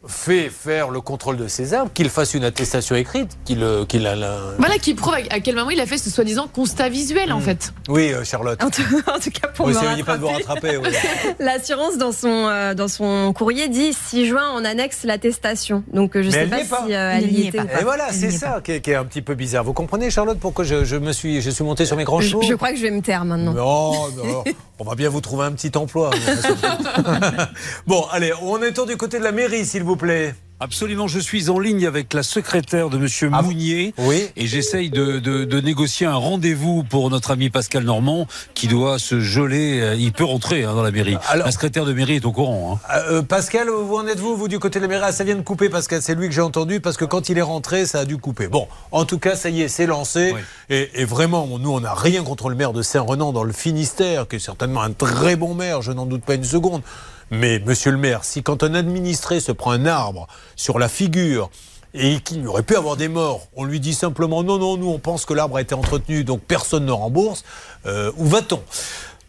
fait 0.06 0.48
faire 0.48 0.90
le 0.90 1.00
contrôle 1.00 1.36
de 1.36 1.48
ses 1.48 1.74
arbres, 1.74 1.90
qu'il 1.92 2.08
fasse 2.08 2.34
une 2.34 2.44
attestation 2.44 2.94
écrite, 2.96 3.36
qu'il 3.44 3.62
euh, 3.62 3.84
qu'il 3.84 4.06
a 4.06 4.14
la... 4.14 4.38
Voilà 4.58 4.78
qui 4.78 4.94
prouve 4.94 5.14
à 5.30 5.40
quel 5.40 5.54
moment 5.56 5.70
il 5.70 5.80
a 5.80 5.86
fait 5.86 5.98
ce 5.98 6.08
soi-disant 6.10 6.46
constat 6.46 6.88
visuel 6.88 7.28
Hmm. 7.30 7.32
en 7.32 7.40
fait. 7.40 7.72
Oui, 7.88 8.12
euh, 8.12 8.22
Charlotte. 8.24 8.62
En 8.62 8.70
tout, 8.70 8.82
en 9.12 9.18
tout 9.18 9.30
cas, 9.30 9.48
pour 9.48 9.66
Vous 9.66 9.72
me 9.74 9.78
essayez 9.78 10.04
pas 10.04 10.16
de 10.16 10.22
vous 10.22 10.28
rattraper, 10.28 10.76
rattraper. 10.76 10.96
oui. 11.26 11.34
l'assurance 11.44 11.98
dans 11.98 12.12
son 12.12 12.28
euh, 12.28 12.74
dans 12.74 12.86
son 12.88 13.32
courrier 13.32 13.68
dit 13.68 13.92
6 13.92 14.26
juin 14.26 14.48
en 14.50 14.64
annexe 14.64 15.02
l'attestation. 15.04 15.82
Donc 15.92 16.14
euh, 16.16 16.22
je 16.22 16.28
Mais 16.28 16.44
sais 16.44 16.46
pas 16.46 16.56
pas. 16.76 16.84
si 16.86 16.94
euh, 16.94 17.12
Il 17.18 17.24
elle 17.24 17.30
n'y 17.32 17.38
y 17.40 17.44
est 17.44 17.48
était 17.48 17.64
pas. 17.64 17.80
Et 17.80 17.84
voilà, 17.84 18.12
c'est 18.12 18.30
ça 18.30 18.60
qui 18.62 18.72
est, 18.72 18.80
qui 18.80 18.92
est 18.92 18.94
un 18.94 19.04
petit 19.04 19.20
peu 19.22 19.34
bizarre. 19.34 19.64
Vous 19.64 19.72
comprenez, 19.72 20.10
Charlotte, 20.10 20.38
pourquoi 20.40 20.64
je, 20.64 20.84
je 20.84 20.96
me 20.96 21.12
suis, 21.12 21.42
je 21.42 21.50
suis 21.50 21.64
monté 21.64 21.84
sur 21.86 21.96
mes 21.96 22.04
grands 22.04 22.20
Je, 22.20 22.28
chevaux 22.28 22.42
je 22.42 22.54
crois 22.54 22.70
que 22.70 22.76
je 22.76 22.82
vais 22.82 22.90
me 22.92 23.02
taire 23.02 23.24
maintenant. 23.24 23.52
Non, 23.52 24.08
non, 24.10 24.44
on 24.78 24.84
va 24.84 24.94
bien 24.94 25.08
vous 25.08 25.20
trouver 25.20 25.44
un 25.46 25.52
petit 25.52 25.76
emploi. 25.76 26.10
bon, 27.86 28.04
allez, 28.12 28.32
on 28.42 28.62
est 28.62 28.78
du 28.86 28.96
côté 28.96 29.18
de 29.18 29.24
la 29.24 29.32
mairie, 29.32 29.66
s'il 29.66 29.82
vous 29.82 29.87
plaît. 29.96 30.34
Absolument, 30.60 31.06
je 31.06 31.20
suis 31.20 31.50
en 31.50 31.60
ligne 31.60 31.86
avec 31.86 32.12
la 32.14 32.24
secrétaire 32.24 32.90
de 32.90 32.98
Monsieur 32.98 33.30
Ah, 33.32 33.42
Mounier. 33.42 33.94
Oui. 33.96 34.24
Et 34.36 34.48
j'essaye 34.48 34.90
de, 34.90 35.20
de- 35.20 35.44
de 35.44 35.60
négocier 35.60 36.04
un 36.04 36.16
rendez-vous 36.16 36.82
pour 36.82 37.10
notre 37.10 37.30
ami 37.30 37.48
Pascal 37.48 37.84
Normand 37.84 38.26
qui 38.54 38.66
doit 38.66 38.98
se 38.98 39.20
geler. 39.20 39.78
euh, 39.80 39.94
Il 39.94 40.10
peut 40.10 40.24
rentrer 40.24 40.64
hein, 40.64 40.74
dans 40.74 40.82
la 40.82 40.90
mairie. 40.90 41.16
Alors- 41.28 41.46
la 41.46 41.52
secrétaire 41.52 41.84
de 41.84 41.92
mairie 41.92 42.16
est 42.16 42.24
au 42.24 42.32
courant. 42.32 42.80
hein. 42.90 42.92
Euh, 43.08 43.22
Pascal, 43.22 43.70
où 43.70 43.96
en 43.96 44.04
êtes-vous, 44.08 44.36
vous, 44.36 44.48
du 44.48 44.58
côté 44.58 44.80
de 44.80 44.84
la 44.84 44.88
mairie? 44.88 45.04
Ah, 45.06 45.12
Ça 45.12 45.22
vient 45.22 45.36
de 45.36 45.42
couper, 45.42 45.68
Pascal, 45.68 46.02
c'est 46.02 46.16
lui 46.16 46.26
que 46.28 46.34
j'ai 46.34 46.40
entendu, 46.40 46.80
parce 46.80 46.96
que 46.96 47.04
quand 47.04 47.28
il 47.28 47.38
est 47.38 47.42
rentré, 47.42 47.86
ça 47.86 48.00
a 48.00 48.04
dû 48.04 48.16
couper. 48.16 48.48
Bon, 48.48 48.66
en 48.90 49.04
tout 49.04 49.20
cas, 49.20 49.36
ça 49.36 49.50
y 49.50 49.62
est, 49.62 49.68
c'est 49.68 49.86
lancé. 49.86 50.32
Oui. 50.34 50.40
Et, 50.70 50.90
et 51.02 51.04
vraiment, 51.04 51.46
nous, 51.60 51.70
on 51.70 51.78
n'a 51.78 51.94
rien 51.94 52.24
contre 52.24 52.48
le 52.48 52.56
maire 52.56 52.72
de 52.72 52.82
Saint-Renan 52.82 53.32
dans 53.32 53.44
le 53.44 53.52
Finistère, 53.52 54.26
qui 54.26 54.34
est 54.34 54.40
certainement 54.40 54.82
un 54.82 54.90
très 54.90 55.36
bon 55.36 55.54
maire, 55.54 55.82
je 55.82 55.92
n'en 55.92 56.04
doute 56.04 56.24
pas 56.24 56.34
une 56.34 56.42
seconde. 56.42 56.82
Mais, 57.30 57.58
monsieur 57.60 57.90
le 57.90 57.98
maire, 57.98 58.24
si 58.24 58.42
quand 58.42 58.62
un 58.62 58.74
administré 58.74 59.40
se 59.40 59.52
prend 59.52 59.72
un 59.72 59.86
arbre 59.86 60.26
sur 60.56 60.78
la 60.78 60.88
figure, 60.88 61.50
et 61.94 62.20
qu'il 62.20 62.46
aurait 62.46 62.62
pu 62.62 62.76
avoir 62.76 62.96
des 62.96 63.08
morts, 63.08 63.48
on 63.56 63.64
lui 63.64 63.80
dit 63.80 63.94
simplement 63.94 64.42
non, 64.42 64.58
non, 64.58 64.76
nous 64.76 64.88
on 64.88 64.98
pense 64.98 65.24
que 65.24 65.34
l'arbre 65.34 65.56
a 65.56 65.62
été 65.62 65.74
entretenu, 65.74 66.24
donc 66.24 66.40
personne 66.42 66.84
ne 66.84 66.92
rembourse, 66.92 67.44
euh, 67.86 68.12
où 68.16 68.26
va-t-on? 68.26 68.62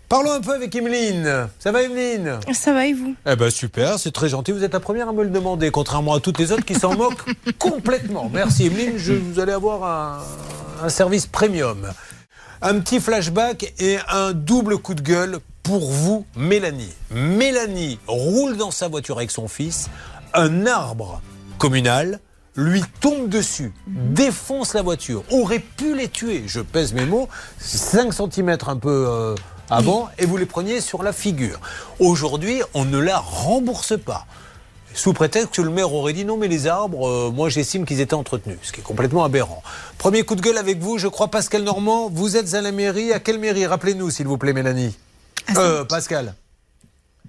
Parlons 0.10 0.32
un 0.32 0.42
peu 0.42 0.54
avec 0.54 0.76
Emeline. 0.76 1.48
Ça 1.60 1.72
va, 1.72 1.84
Emeline? 1.84 2.40
Ça 2.52 2.74
va 2.74 2.88
et 2.88 2.94
vous? 2.94 3.16
Eh 3.28 3.36
ben 3.36 3.52
super, 3.52 4.00
c'est 4.00 4.12
très 4.12 4.28
gentil. 4.28 4.52
Vous 4.52 4.64
êtes 4.64 4.74
la 4.74 4.80
première 4.80 5.10
à 5.10 5.14
me 5.14 5.24
le 5.24 5.30
demander, 5.30 5.70
contrairement 5.70 6.16
à 6.16 6.20
toutes 6.20 6.40
les 6.40 6.52
autres 6.52 6.66
qui 6.66 6.74
s'en 6.74 6.96
moquent 6.98 7.24
complètement. 7.60 8.30
Merci 8.34 8.66
Emeline, 8.66 8.98
je, 8.98 9.14
vous 9.14 9.40
allez 9.40 9.52
avoir 9.52 9.84
un, 9.84 10.86
un 10.86 10.90
service 10.90 11.28
premium. 11.28 11.88
Un 12.62 12.80
petit 12.80 13.00
flashback 13.00 13.74
et 13.80 13.98
un 14.10 14.34
double 14.34 14.80
coup 14.80 14.96
de 14.96 15.02
gueule 15.02 15.40
pour 15.70 15.92
vous, 15.92 16.26
Mélanie. 16.36 16.96
Mélanie 17.12 18.00
roule 18.08 18.58
dans 18.58 18.72
sa 18.72 18.88
voiture 18.88 19.18
avec 19.18 19.30
son 19.30 19.48
fils. 19.48 19.88
Un 20.34 20.66
arbre 20.66 21.22
communal 21.60 22.20
lui 22.56 22.82
tombe 23.02 23.30
dessus, 23.30 23.72
défonce 23.86 24.74
la 24.74 24.82
voiture, 24.82 25.24
aurait 25.30 25.60
pu 25.60 25.96
les 25.96 26.08
tuer. 26.08 26.42
Je 26.48 26.62
pèse 26.62 26.94
mes 26.94 27.06
mots, 27.06 27.30
5 27.60 28.12
cm 28.12 28.58
un 28.66 28.78
peu 28.78 29.06
euh, 29.08 29.36
avant, 29.70 30.10
et 30.18 30.26
vous 30.26 30.38
les 30.38 30.48
preniez 30.48 30.82
sur 30.82 31.04
la 31.04 31.14
figure. 31.14 31.60
Aujourd'hui, 32.00 32.64
on 32.74 32.86
ne 32.86 32.98
la 32.98 33.20
rembourse 33.20 33.94
pas. 33.96 34.26
Sous 34.96 35.14
prétexte 35.14 35.54
que 35.54 35.62
le 35.62 35.70
maire 35.70 35.94
aurait 35.94 36.14
dit 36.14 36.26
non, 36.26 36.38
mais 36.38 36.48
les 36.48 36.66
arbres, 36.66 37.08
euh, 37.08 37.32
moi 37.32 37.50
j'estime 37.50 37.86
qu'ils 37.86 38.02
étaient 38.02 38.16
entretenus, 38.16 38.58
ce 38.64 38.72
qui 38.72 38.80
est 38.80 38.84
complètement 38.84 39.24
aberrant. 39.24 39.62
Premier 40.00 40.24
coup 40.24 40.34
de 40.34 40.42
gueule 40.42 40.58
avec 40.58 40.80
vous, 40.80 40.98
je 40.98 41.08
crois 41.08 41.28
Pascal 41.28 41.62
Normand, 41.62 42.10
vous 42.12 42.38
êtes 42.38 42.56
à 42.56 42.62
la 42.62 42.72
mairie. 42.72 43.14
À 43.14 43.20
quelle 43.20 43.38
mairie 43.38 43.68
Rappelez-nous, 43.68 44.10
s'il 44.10 44.26
vous 44.26 44.40
plaît, 44.40 44.54
Mélanie? 44.54 44.98
Euh, 45.58 45.84
Pascal. 45.86 46.34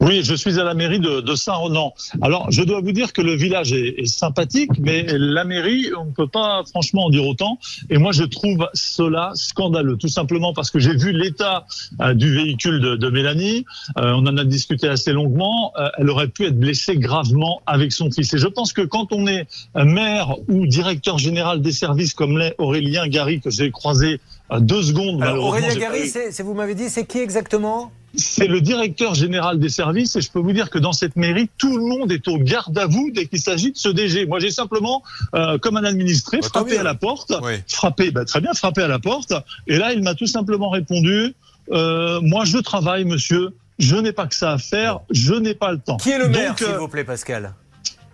Oui, 0.01 0.23
je 0.25 0.35
suis 0.35 0.59
à 0.59 0.65
la 0.65 0.73
mairie 0.73 0.99
de, 0.99 1.21
de 1.21 1.35
Saint-Renan. 1.35 1.93
Alors, 2.23 2.51
je 2.51 2.63
dois 2.63 2.81
vous 2.81 2.93
dire 2.93 3.13
que 3.13 3.21
le 3.21 3.35
village 3.37 3.75
est, 3.75 4.01
est 4.01 4.07
sympathique, 4.07 4.71
mais 4.79 5.05
la 5.11 5.45
mairie, 5.45 5.91
on 5.95 6.07
ne 6.07 6.11
peut 6.13 6.27
pas 6.27 6.63
franchement 6.71 7.05
en 7.05 7.11
dire 7.11 7.27
autant. 7.27 7.59
Et 7.91 7.99
moi, 7.99 8.13
je 8.13 8.25
trouve 8.25 8.67
cela 8.73 9.33
scandaleux, 9.35 9.99
tout 9.99 10.09
simplement 10.09 10.55
parce 10.55 10.71
que 10.71 10.79
j'ai 10.79 10.97
vu 10.97 11.13
l'état 11.13 11.67
euh, 12.01 12.15
du 12.15 12.35
véhicule 12.35 12.81
de, 12.81 12.97
de 12.97 13.11
Mélanie. 13.11 13.67
Euh, 13.99 14.13
on 14.13 14.27
en 14.27 14.39
a 14.39 14.45
discuté 14.45 14.89
assez 14.89 15.13
longuement. 15.13 15.75
Euh, 15.79 15.91
elle 15.99 16.09
aurait 16.09 16.29
pu 16.29 16.47
être 16.47 16.59
blessée 16.59 16.97
gravement 16.97 17.61
avec 17.67 17.93
son 17.93 18.11
fils. 18.11 18.33
Et 18.33 18.39
je 18.39 18.49
pense 18.49 18.73
que 18.73 18.83
quand 18.83 19.13
on 19.13 19.27
est 19.27 19.47
maire 19.75 20.35
ou 20.49 20.67
directeur 20.67 21.19
général 21.19 21.61
des 21.61 21.73
services 21.73 22.15
comme 22.15 22.39
l'est 22.39 22.55
Aurélien 22.57 23.07
Gary, 23.07 23.41
que 23.41 23.51
j'ai 23.51 23.71
croisé 23.71 24.19
deux 24.59 24.83
secondes. 24.83 25.23
Alors, 25.23 25.47
Aurélien 25.47 25.75
Gary, 25.77 26.09
c'est 26.09 26.43
vous 26.43 26.55
m'avez 26.55 26.75
dit, 26.75 26.89
c'est 26.89 27.05
qui 27.05 27.19
exactement? 27.19 27.93
C'est 28.17 28.49
le 28.49 28.61
directeur 28.61 29.15
général 29.15 29.61
des 29.61 29.69
services 29.69 30.17
et 30.17 30.21
je 30.21 30.33
peux 30.33 30.41
vous 30.41 30.53
dire 30.53 30.69
que 30.71 30.81
dans 30.81 30.93
cette 30.93 31.15
mairie, 31.15 31.49
tout 31.59 31.77
le 31.79 31.85
monde 31.85 32.11
est 32.11 32.27
au 32.27 32.39
garde 32.39 32.77
à 32.77 32.87
vous 32.87 33.13
dès 33.15 33.27
qu'il 33.27 33.41
s'agit 33.41 33.71
de 33.71 33.77
ce 33.77 33.89
DG. 33.89 34.27
Moi, 34.27 34.41
j'ai 34.41 34.51
simplement, 34.51 35.05
euh, 35.37 35.59
comme 35.59 35.77
un 35.77 35.85
administré, 35.85 36.41
Bah, 36.41 36.49
frappé 36.49 36.77
à 36.77 36.83
la 36.83 36.95
porte, 36.97 37.33
Oui. 37.45 37.53
frappé, 37.69 38.11
bah, 38.11 38.25
très 38.25 38.41
bien, 38.41 38.53
frappé 38.53 38.83
à 38.83 38.89
la 38.89 38.99
porte. 38.99 39.33
Et 39.69 39.77
là, 39.79 39.93
il 39.93 40.03
m'a 40.03 40.17
tout 40.17 40.27
simplement 40.27 40.71
répondu 40.71 41.35
euh, 41.71 42.21
Moi, 42.21 42.45
je 42.45 42.59
travaille, 42.59 43.05
monsieur. 43.05 43.51
Je 43.79 43.95
n'ai 43.95 44.13
pas 44.13 44.27
que 44.27 44.35
ça 44.35 44.53
à 44.53 44.59
faire. 44.59 44.99
Je 45.11 45.35
n'ai 45.35 45.55
pas 45.55 45.71
le 45.71 45.79
temps. 45.79 45.97
Qui 45.97 46.11
est 46.11 46.19
le 46.19 46.29
maire, 46.29 46.49
Donc, 46.51 46.59
s'il 46.59 46.67
euh, 46.69 46.79
vous 46.79 46.89
plaît, 46.89 47.05
Pascal? 47.05 47.55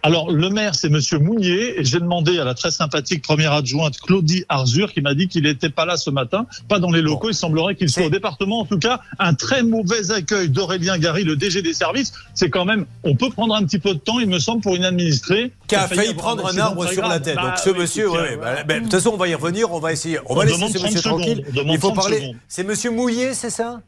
Alors, 0.06 0.30
le 0.30 0.50
maire, 0.50 0.76
c'est 0.76 0.88
Monsieur 0.88 1.18
Mounier, 1.18 1.80
et 1.80 1.84
j'ai 1.84 1.98
demandé 1.98 2.38
à 2.38 2.44
la 2.44 2.54
très 2.54 2.70
sympathique 2.70 3.22
première 3.22 3.52
adjointe 3.52 3.98
Claudie 4.00 4.44
Arzur, 4.48 4.92
qui 4.92 5.00
m'a 5.00 5.14
dit 5.14 5.26
qu'il 5.26 5.42
n'était 5.42 5.68
pas 5.68 5.84
là 5.84 5.96
ce 5.96 6.10
matin, 6.10 6.46
pas 6.68 6.78
dans 6.78 6.92
les 6.92 7.02
locaux. 7.02 7.28
Il 7.30 7.34
semblerait 7.34 7.75
qu'il 7.75 7.88
soit 7.88 8.06
au 8.06 8.10
département. 8.10 8.60
En 8.60 8.66
tout 8.66 8.78
cas, 8.78 9.00
un 9.18 9.34
très 9.34 9.64
mauvais 9.64 10.12
accueil 10.12 10.48
d'Aurélien 10.48 10.96
Gary, 10.98 11.25
le 11.25 11.34
DG 11.34 11.60
des 11.60 11.72
services. 11.75 12.12
C'est 12.34 12.50
quand 12.50 12.64
même, 12.64 12.86
on 13.02 13.16
peut 13.16 13.30
prendre 13.30 13.56
un 13.56 13.64
petit 13.64 13.80
peu 13.80 13.94
de 13.94 13.98
temps, 13.98 14.20
il 14.20 14.28
me 14.28 14.38
semble, 14.38 14.60
pour 14.62 14.76
une 14.76 14.84
administrée 14.84 15.50
Qui 15.66 15.75
a 15.75 15.88
failli 15.88 16.14
prendre 16.14 16.46
un 16.46 16.56
arbre 16.56 16.88
sur 16.88 17.08
la 17.08 17.18
tête. 17.18 17.34
Bah, 17.34 17.48
Donc 17.48 17.58
ce 17.58 17.70
oui, 17.70 17.80
monsieur, 17.80 18.08
ouais, 18.08 18.36
voilà. 18.36 18.62
bah, 18.62 18.62
bah, 18.68 18.75
de 18.75 18.80
toute 18.82 18.92
façon, 18.92 19.10
on 19.12 19.16
va 19.16 19.26
y 19.26 19.34
revenir, 19.34 19.72
on 19.72 19.80
va 19.80 19.92
essayer. 19.92 20.20
On, 20.26 20.34
On 20.34 20.34
va 20.36 20.44
laisser 20.44 20.68
ce 20.68 20.78
30 20.78 20.84
monsieur 20.84 21.00
tranquille. 21.02 21.44
Il 21.52 21.78
faut 21.80 21.90
30 21.90 21.96
parler. 21.96 22.36
C'est 22.46 22.62
monsieur 22.62 22.92
Mouillet, 22.92 23.34
c'est 23.34 23.50
ça? 23.50 23.80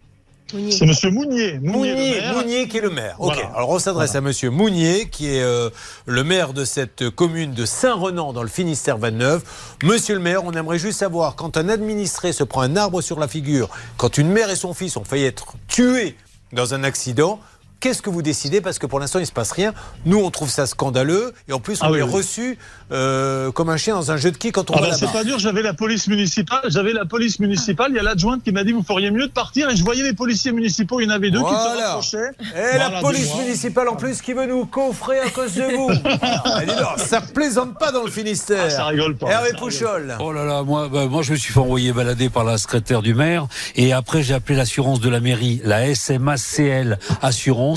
C'est 0.51 0.87
Monsieur 0.87 1.11
Mounier. 1.11 1.59
Mounier, 1.61 2.23
Mounier, 2.33 2.69
qui 2.69 2.79
est 2.79 2.81
le 2.81 2.89
maire. 2.89 3.17
Ok. 3.19 3.35
Voilà. 3.35 3.51
Alors 3.55 3.69
on 3.69 3.79
s'adresse 3.79 4.15
à 4.15 4.23
Monsieur 4.23 4.49
Mounier, 4.49 5.09
qui 5.11 5.27
est 5.27 5.43
euh, 5.43 5.69
le 6.07 6.25
maire 6.25 6.55
de 6.55 6.65
cette 6.65 7.11
commune 7.11 7.53
de 7.53 7.67
Saint-Renan 7.67 8.33
dans 8.33 8.43
le 8.43 8.49
Finistère 8.49 8.97
29. 8.97 9.77
Monsieur 9.85 10.15
le 10.15 10.21
maire, 10.21 10.45
on 10.45 10.53
aimerait 10.53 10.79
juste 10.79 11.01
savoir 11.01 11.37
quand 11.37 11.59
un 11.59 11.69
administré 11.69 12.33
se 12.33 12.45
prend 12.45 12.63
un 12.63 12.77
arbre 12.77 13.03
sur 13.03 13.21
la 13.21 13.29
figure, 13.29 13.69
quand 13.99 14.17
une 14.17 14.31
mère 14.31 14.49
et 14.49 14.57
son 14.57 14.73
fils 14.73 14.97
ont 14.97 15.05
failli 15.05 15.25
être 15.25 15.55
tués 15.69 16.17
dans 16.53 16.73
un 16.73 16.83
accident. 16.83 17.41
Qu'est-ce 17.81 18.03
que 18.03 18.11
vous 18.11 18.23
décidez 18.23 18.61
Parce 18.61 18.79
que 18.81 18.87
pour 18.87 18.99
l'instant, 18.99 19.21
il 19.21 19.23
ne 19.23 19.27
se 19.27 19.33
passe 19.33 19.53
rien. 19.53 19.73
Nous, 20.05 20.19
on 20.19 20.31
trouve 20.31 20.51
ça 20.51 20.67
scandaleux. 20.67 21.33
Et 21.49 21.53
en 21.53 21.61
plus, 21.61 21.81
on 21.81 21.87
Ah 21.87 21.91
oui, 21.93 22.01
est 22.01 22.03
oui. 22.03 22.11
reçu 22.13 22.59
euh, 22.91 23.53
comme 23.53 23.69
un 23.71 23.77
chien 23.77 23.95
dans 23.95 24.11
un 24.11 24.17
jeu 24.17 24.33
de 24.33 24.37
qui 24.37 24.51
quand 24.51 24.71
on 24.71 24.75
Ah 24.75 24.81
va 24.81 24.89
bah, 24.91 24.97
c'est 24.99 25.13
pas 25.13 25.23
dur, 25.23 25.39
j'avais 25.39 25.63
la 25.63 25.75
police 25.75 26.09
municipale, 26.09 26.61
j'avais 26.69 26.93
la 26.93 27.05
police 27.05 27.39
municipale, 27.39 27.89
il 27.93 27.97
y 27.97 27.99
a 28.01 28.03
l'adjointe 28.03 28.43
qui 28.43 28.51
m'a 28.51 28.65
dit 28.65 28.73
vous 28.73 28.83
feriez 28.83 29.11
mieux 29.13 29.27
de 29.29 29.33
partir 29.33 29.71
et 29.71 29.77
je 29.77 29.85
voyais 29.85 30.03
les 30.03 30.13
policiers 30.15 30.51
municipaux, 30.53 31.01
il 31.01 31.05
y 31.05 31.07
en 31.07 31.15
avait 31.15 31.31
deux 31.31 31.39
qui 31.39 31.45
se 31.45 31.51
Voilà. 31.51 31.87
rapprochaient. 31.89 32.31
Et 32.57 32.79
la 32.79 32.89
Voilà, 32.89 33.01
police 33.01 33.29
dis-moi. 33.29 33.43
municipale 33.45 33.89
en 33.89 33.97
plus 33.97 34.23
qui 34.23 34.33
veut 34.33 34.47
nous 34.47 34.67
coffrer 34.67 35.21
à 35.21 35.31
cause 35.31 35.55
de 35.55 35.63
vous. 35.77 35.91
Ah, 36.21 36.61
dis 36.65 36.75
donc, 36.75 36.99
ça 36.99 37.21
plaisante 37.21 37.79
pas 37.79 37.93
dans 37.93 38.03
le 38.05 38.11
Finistère. 38.11 38.65
Ah, 38.67 38.71
ça 38.71 38.87
rigole 38.87 39.17
pas. 39.17 39.29
Hervé 39.31 39.51
Pouchol. 39.59 40.17
Oh 40.21 40.33
là 40.33 40.45
là, 40.45 40.63
moi, 40.63 40.89
bah, 40.89 41.07
moi 41.07 41.23
je 41.23 41.33
me 41.33 41.37
suis 41.37 41.53
fait 41.53 41.61
envoyer 41.61 41.93
balader 41.93 42.29
par 42.31 42.43
la 42.45 42.59
secrétaire 42.59 43.03
du 43.03 43.15
maire 43.15 43.47
et 43.77 43.93
après 43.93 44.23
j'ai 44.23 44.35
appelé 44.35 44.57
l'assurance 44.57 45.01
de 45.01 45.09
la 45.11 45.21
mairie, 45.21 45.61
la 45.65 45.95
SMACL 45.95 46.99
Assurance. 47.23 47.68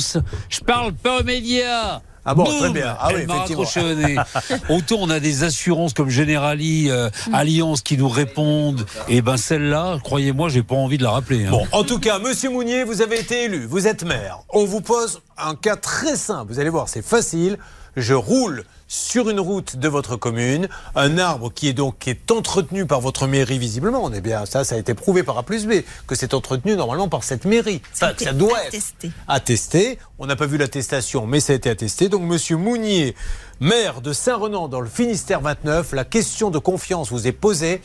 Je 0.50 0.60
parle 0.62 0.94
pas 0.94 1.20
aux 1.20 1.24
médias. 1.24 2.02
Ah 2.24 2.36
bon, 2.36 2.44
Boum 2.44 2.60
très 2.60 2.70
bien. 2.70 2.96
Ah 3.00 3.10
oui, 3.16 3.26
effectivement. 3.28 4.22
Autant 4.70 4.98
on 5.00 5.10
a 5.10 5.20
des 5.20 5.44
assurances 5.44 5.94
comme 5.94 6.10
Generali, 6.10 6.90
euh, 6.92 7.10
Alliance 7.34 7.82
qui 7.82 7.98
nous 7.98 8.10
répondent, 8.10 8.86
et 9.08 9.24
ben 9.24 9.38
celle-là, 9.38 9.98
croyez-moi, 10.04 10.48
j'ai 10.50 10.62
pas 10.62 10.76
envie 10.76 11.00
de 11.00 11.04
la 11.04 11.10
rappeler. 11.12 11.46
hein. 11.48 11.50
Bon, 11.52 11.66
en 11.72 11.84
tout 11.84 11.98
cas, 11.98 12.20
monsieur 12.20 12.52
Mounier, 12.52 12.84
vous 12.84 13.02
avez 13.02 13.20
été 13.20 13.46
élu, 13.46 13.66
vous 13.66 13.88
êtes 13.88 14.04
maire. 14.04 14.40
On 14.50 14.66
vous 14.66 14.82
pose 14.82 15.22
un 15.38 15.56
cas 15.56 15.76
très 15.78 16.16
simple. 16.16 16.54
Vous 16.54 16.60
allez 16.60 16.70
voir, 16.70 16.90
c'est 16.90 17.04
facile. 17.04 17.58
Je 17.98 18.14
roule 18.14 18.66
sur 18.92 19.30
une 19.30 19.40
route 19.40 19.78
de 19.78 19.88
votre 19.88 20.18
commune, 20.18 20.68
un 20.96 21.18
arbre 21.18 21.50
qui 21.50 21.70
est 21.70 21.74
donc 21.74 21.98
qui 22.00 22.10
est 22.10 22.30
entretenu 22.30 22.86
par 22.86 23.00
votre 23.00 23.26
mairie 23.26 23.58
visiblement. 23.58 24.04
On 24.04 24.12
est 24.12 24.20
bien, 24.20 24.46
ça, 24.46 24.66
ça 24.66 24.76
a 24.76 24.78
été 24.78 24.94
prouvé 24.94 25.24
par 25.24 25.38
A 25.38 25.44
plus 25.44 25.66
B 25.66 25.76
que 26.08 26.14
c'est 26.14 26.34
entretenu 26.34 26.76
normalement 26.76 27.08
par 27.08 27.24
cette 27.24 27.46
mairie. 27.46 27.82
Ça, 27.94 28.12
doit 28.34 28.60
être 28.60 28.68
attesté. 28.68 29.12
attesté. 29.30 30.00
On 30.20 30.26
n'a 30.26 30.36
pas 30.36 30.46
vu 30.46 30.58
l'attestation, 30.58 31.26
mais 31.26 31.40
ça 31.40 31.54
a 31.54 31.56
été 31.56 31.70
attesté. 31.70 32.10
Donc, 32.10 32.24
monsieur 32.24 32.58
Mounier, 32.58 33.16
maire 33.62 34.02
de 34.02 34.12
Saint-Renan 34.12 34.68
dans 34.68 34.82
le 34.82 34.90
Finistère 34.90 35.40
29, 35.40 35.94
la 35.94 36.04
question 36.04 36.52
de 36.52 36.60
confiance 36.60 37.12
vous 37.12 37.28
est 37.28 37.32
posée. 37.32 37.82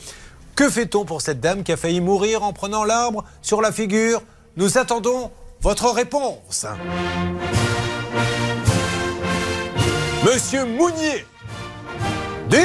Que 0.55 0.69
fait-on 0.69 1.05
pour 1.05 1.21
cette 1.21 1.39
dame 1.39 1.63
qui 1.63 1.71
a 1.71 1.77
failli 1.77 2.01
mourir 2.01 2.43
en 2.43 2.51
prenant 2.51 2.83
l'arbre 2.83 3.23
sur 3.41 3.61
la 3.61 3.71
figure? 3.71 4.21
Nous 4.57 4.77
attendons 4.77 5.31
votre 5.61 5.89
réponse. 5.89 6.65
Monsieur 10.27 10.65
Mounier, 10.65 11.25
du 12.49 12.57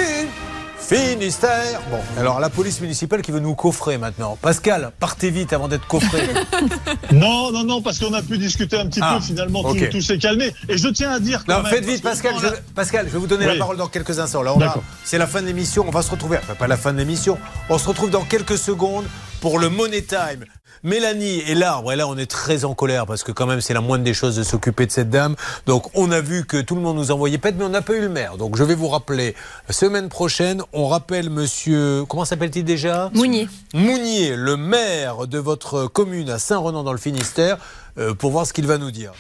Finistère. 0.80 1.80
Bon, 1.92 2.00
alors 2.18 2.40
la 2.40 2.50
police 2.50 2.80
municipale 2.80 3.22
qui 3.22 3.30
veut 3.30 3.38
nous 3.38 3.54
coffrer 3.54 3.98
maintenant. 3.98 4.36
Pascal, 4.42 4.90
partez 4.98 5.30
vite 5.30 5.52
avant 5.52 5.68
d'être 5.68 5.86
coffré. 5.86 6.22
Non, 7.12 7.52
non, 7.52 7.62
non, 7.62 7.80
parce 7.80 8.00
qu'on 8.00 8.12
a 8.14 8.22
pu 8.22 8.36
discuter 8.36 8.76
un 8.78 8.86
petit 8.86 8.98
Ah, 9.00 9.16
peu, 9.16 9.24
finalement, 9.24 9.62
tout- 9.62 10.00
s'est 10.00 10.18
calmé. 10.18 10.52
Et 10.68 10.76
je 10.76 10.88
tiens 10.88 11.12
à 11.12 11.20
dire 11.20 11.44
quand 11.46 11.58
Non, 11.58 11.62
même, 11.62 11.72
faites 11.72 11.84
vite, 11.84 12.02
Pascal. 12.02 12.34
Je, 12.42 12.48
Pascal, 12.74 13.06
je 13.06 13.12
vais 13.12 13.18
vous 13.18 13.26
donner 13.28 13.46
la 13.46 13.54
parole 13.54 13.76
dans 13.76 13.86
quelques 13.86 14.18
instants. 14.18 14.42
Là, 14.42 14.54
on 14.56 14.80
c'est 15.04 15.18
la 15.18 15.28
fin 15.28 15.40
de 15.40 15.46
l'émission. 15.46 15.84
On 15.86 15.90
va 15.92 16.02
se 16.02 16.10
retrouver. 16.10 16.38
Enfin, 16.38 16.54
pas 16.54 16.66
la 16.66 16.76
fin 16.76 16.92
de 16.92 16.98
l'émission. 16.98 17.38
On 17.68 17.78
se 17.78 17.86
retrouve 17.86 18.10
dans 18.10 18.24
quelques 18.24 18.58
secondes 18.58 19.04
pour 19.40 19.60
le 19.60 19.68
Money 19.68 20.02
Time. 20.02 20.46
Mélanie 20.82 21.40
et 21.46 21.54
l'arbre, 21.54 21.92
et 21.92 21.96
là 21.96 22.08
on 22.08 22.16
est 22.16 22.30
très 22.30 22.64
en 22.64 22.74
colère 22.74 23.06
parce 23.06 23.22
que 23.22 23.32
quand 23.32 23.46
même 23.46 23.60
c'est 23.60 23.74
la 23.74 23.80
moindre 23.80 24.04
des 24.04 24.14
choses 24.14 24.36
de 24.36 24.42
s'occuper 24.42 24.86
de 24.86 24.92
cette 24.92 25.10
dame. 25.10 25.36
Donc 25.66 25.90
on 25.94 26.10
a 26.10 26.20
vu 26.20 26.44
que 26.44 26.60
tout 26.60 26.74
le 26.74 26.80
monde 26.80 26.96
nous 26.96 27.10
envoyait 27.10 27.38
pète, 27.38 27.56
mais 27.56 27.64
on 27.64 27.68
n'a 27.70 27.82
pas 27.82 27.94
eu 27.94 28.00
le 28.00 28.08
maire. 28.08 28.36
Donc 28.36 28.56
je 28.56 28.64
vais 28.64 28.74
vous 28.74 28.88
rappeler, 28.88 29.34
semaine 29.70 30.08
prochaine, 30.08 30.62
on 30.72 30.88
rappelle 30.88 31.30
monsieur, 31.30 32.04
comment 32.08 32.24
s'appelle-t-il 32.24 32.64
déjà? 32.64 33.10
Mounier. 33.14 33.48
Mounier, 33.74 34.36
le 34.36 34.56
maire 34.56 35.26
de 35.26 35.38
votre 35.38 35.86
commune 35.86 36.30
à 36.30 36.38
Saint-Renan 36.38 36.82
dans 36.82 36.92
le 36.92 36.98
Finistère, 36.98 37.58
euh, 37.98 38.14
pour 38.14 38.30
voir 38.30 38.46
ce 38.46 38.52
qu'il 38.52 38.66
va 38.66 38.78
nous 38.78 38.90
dire. 38.90 39.12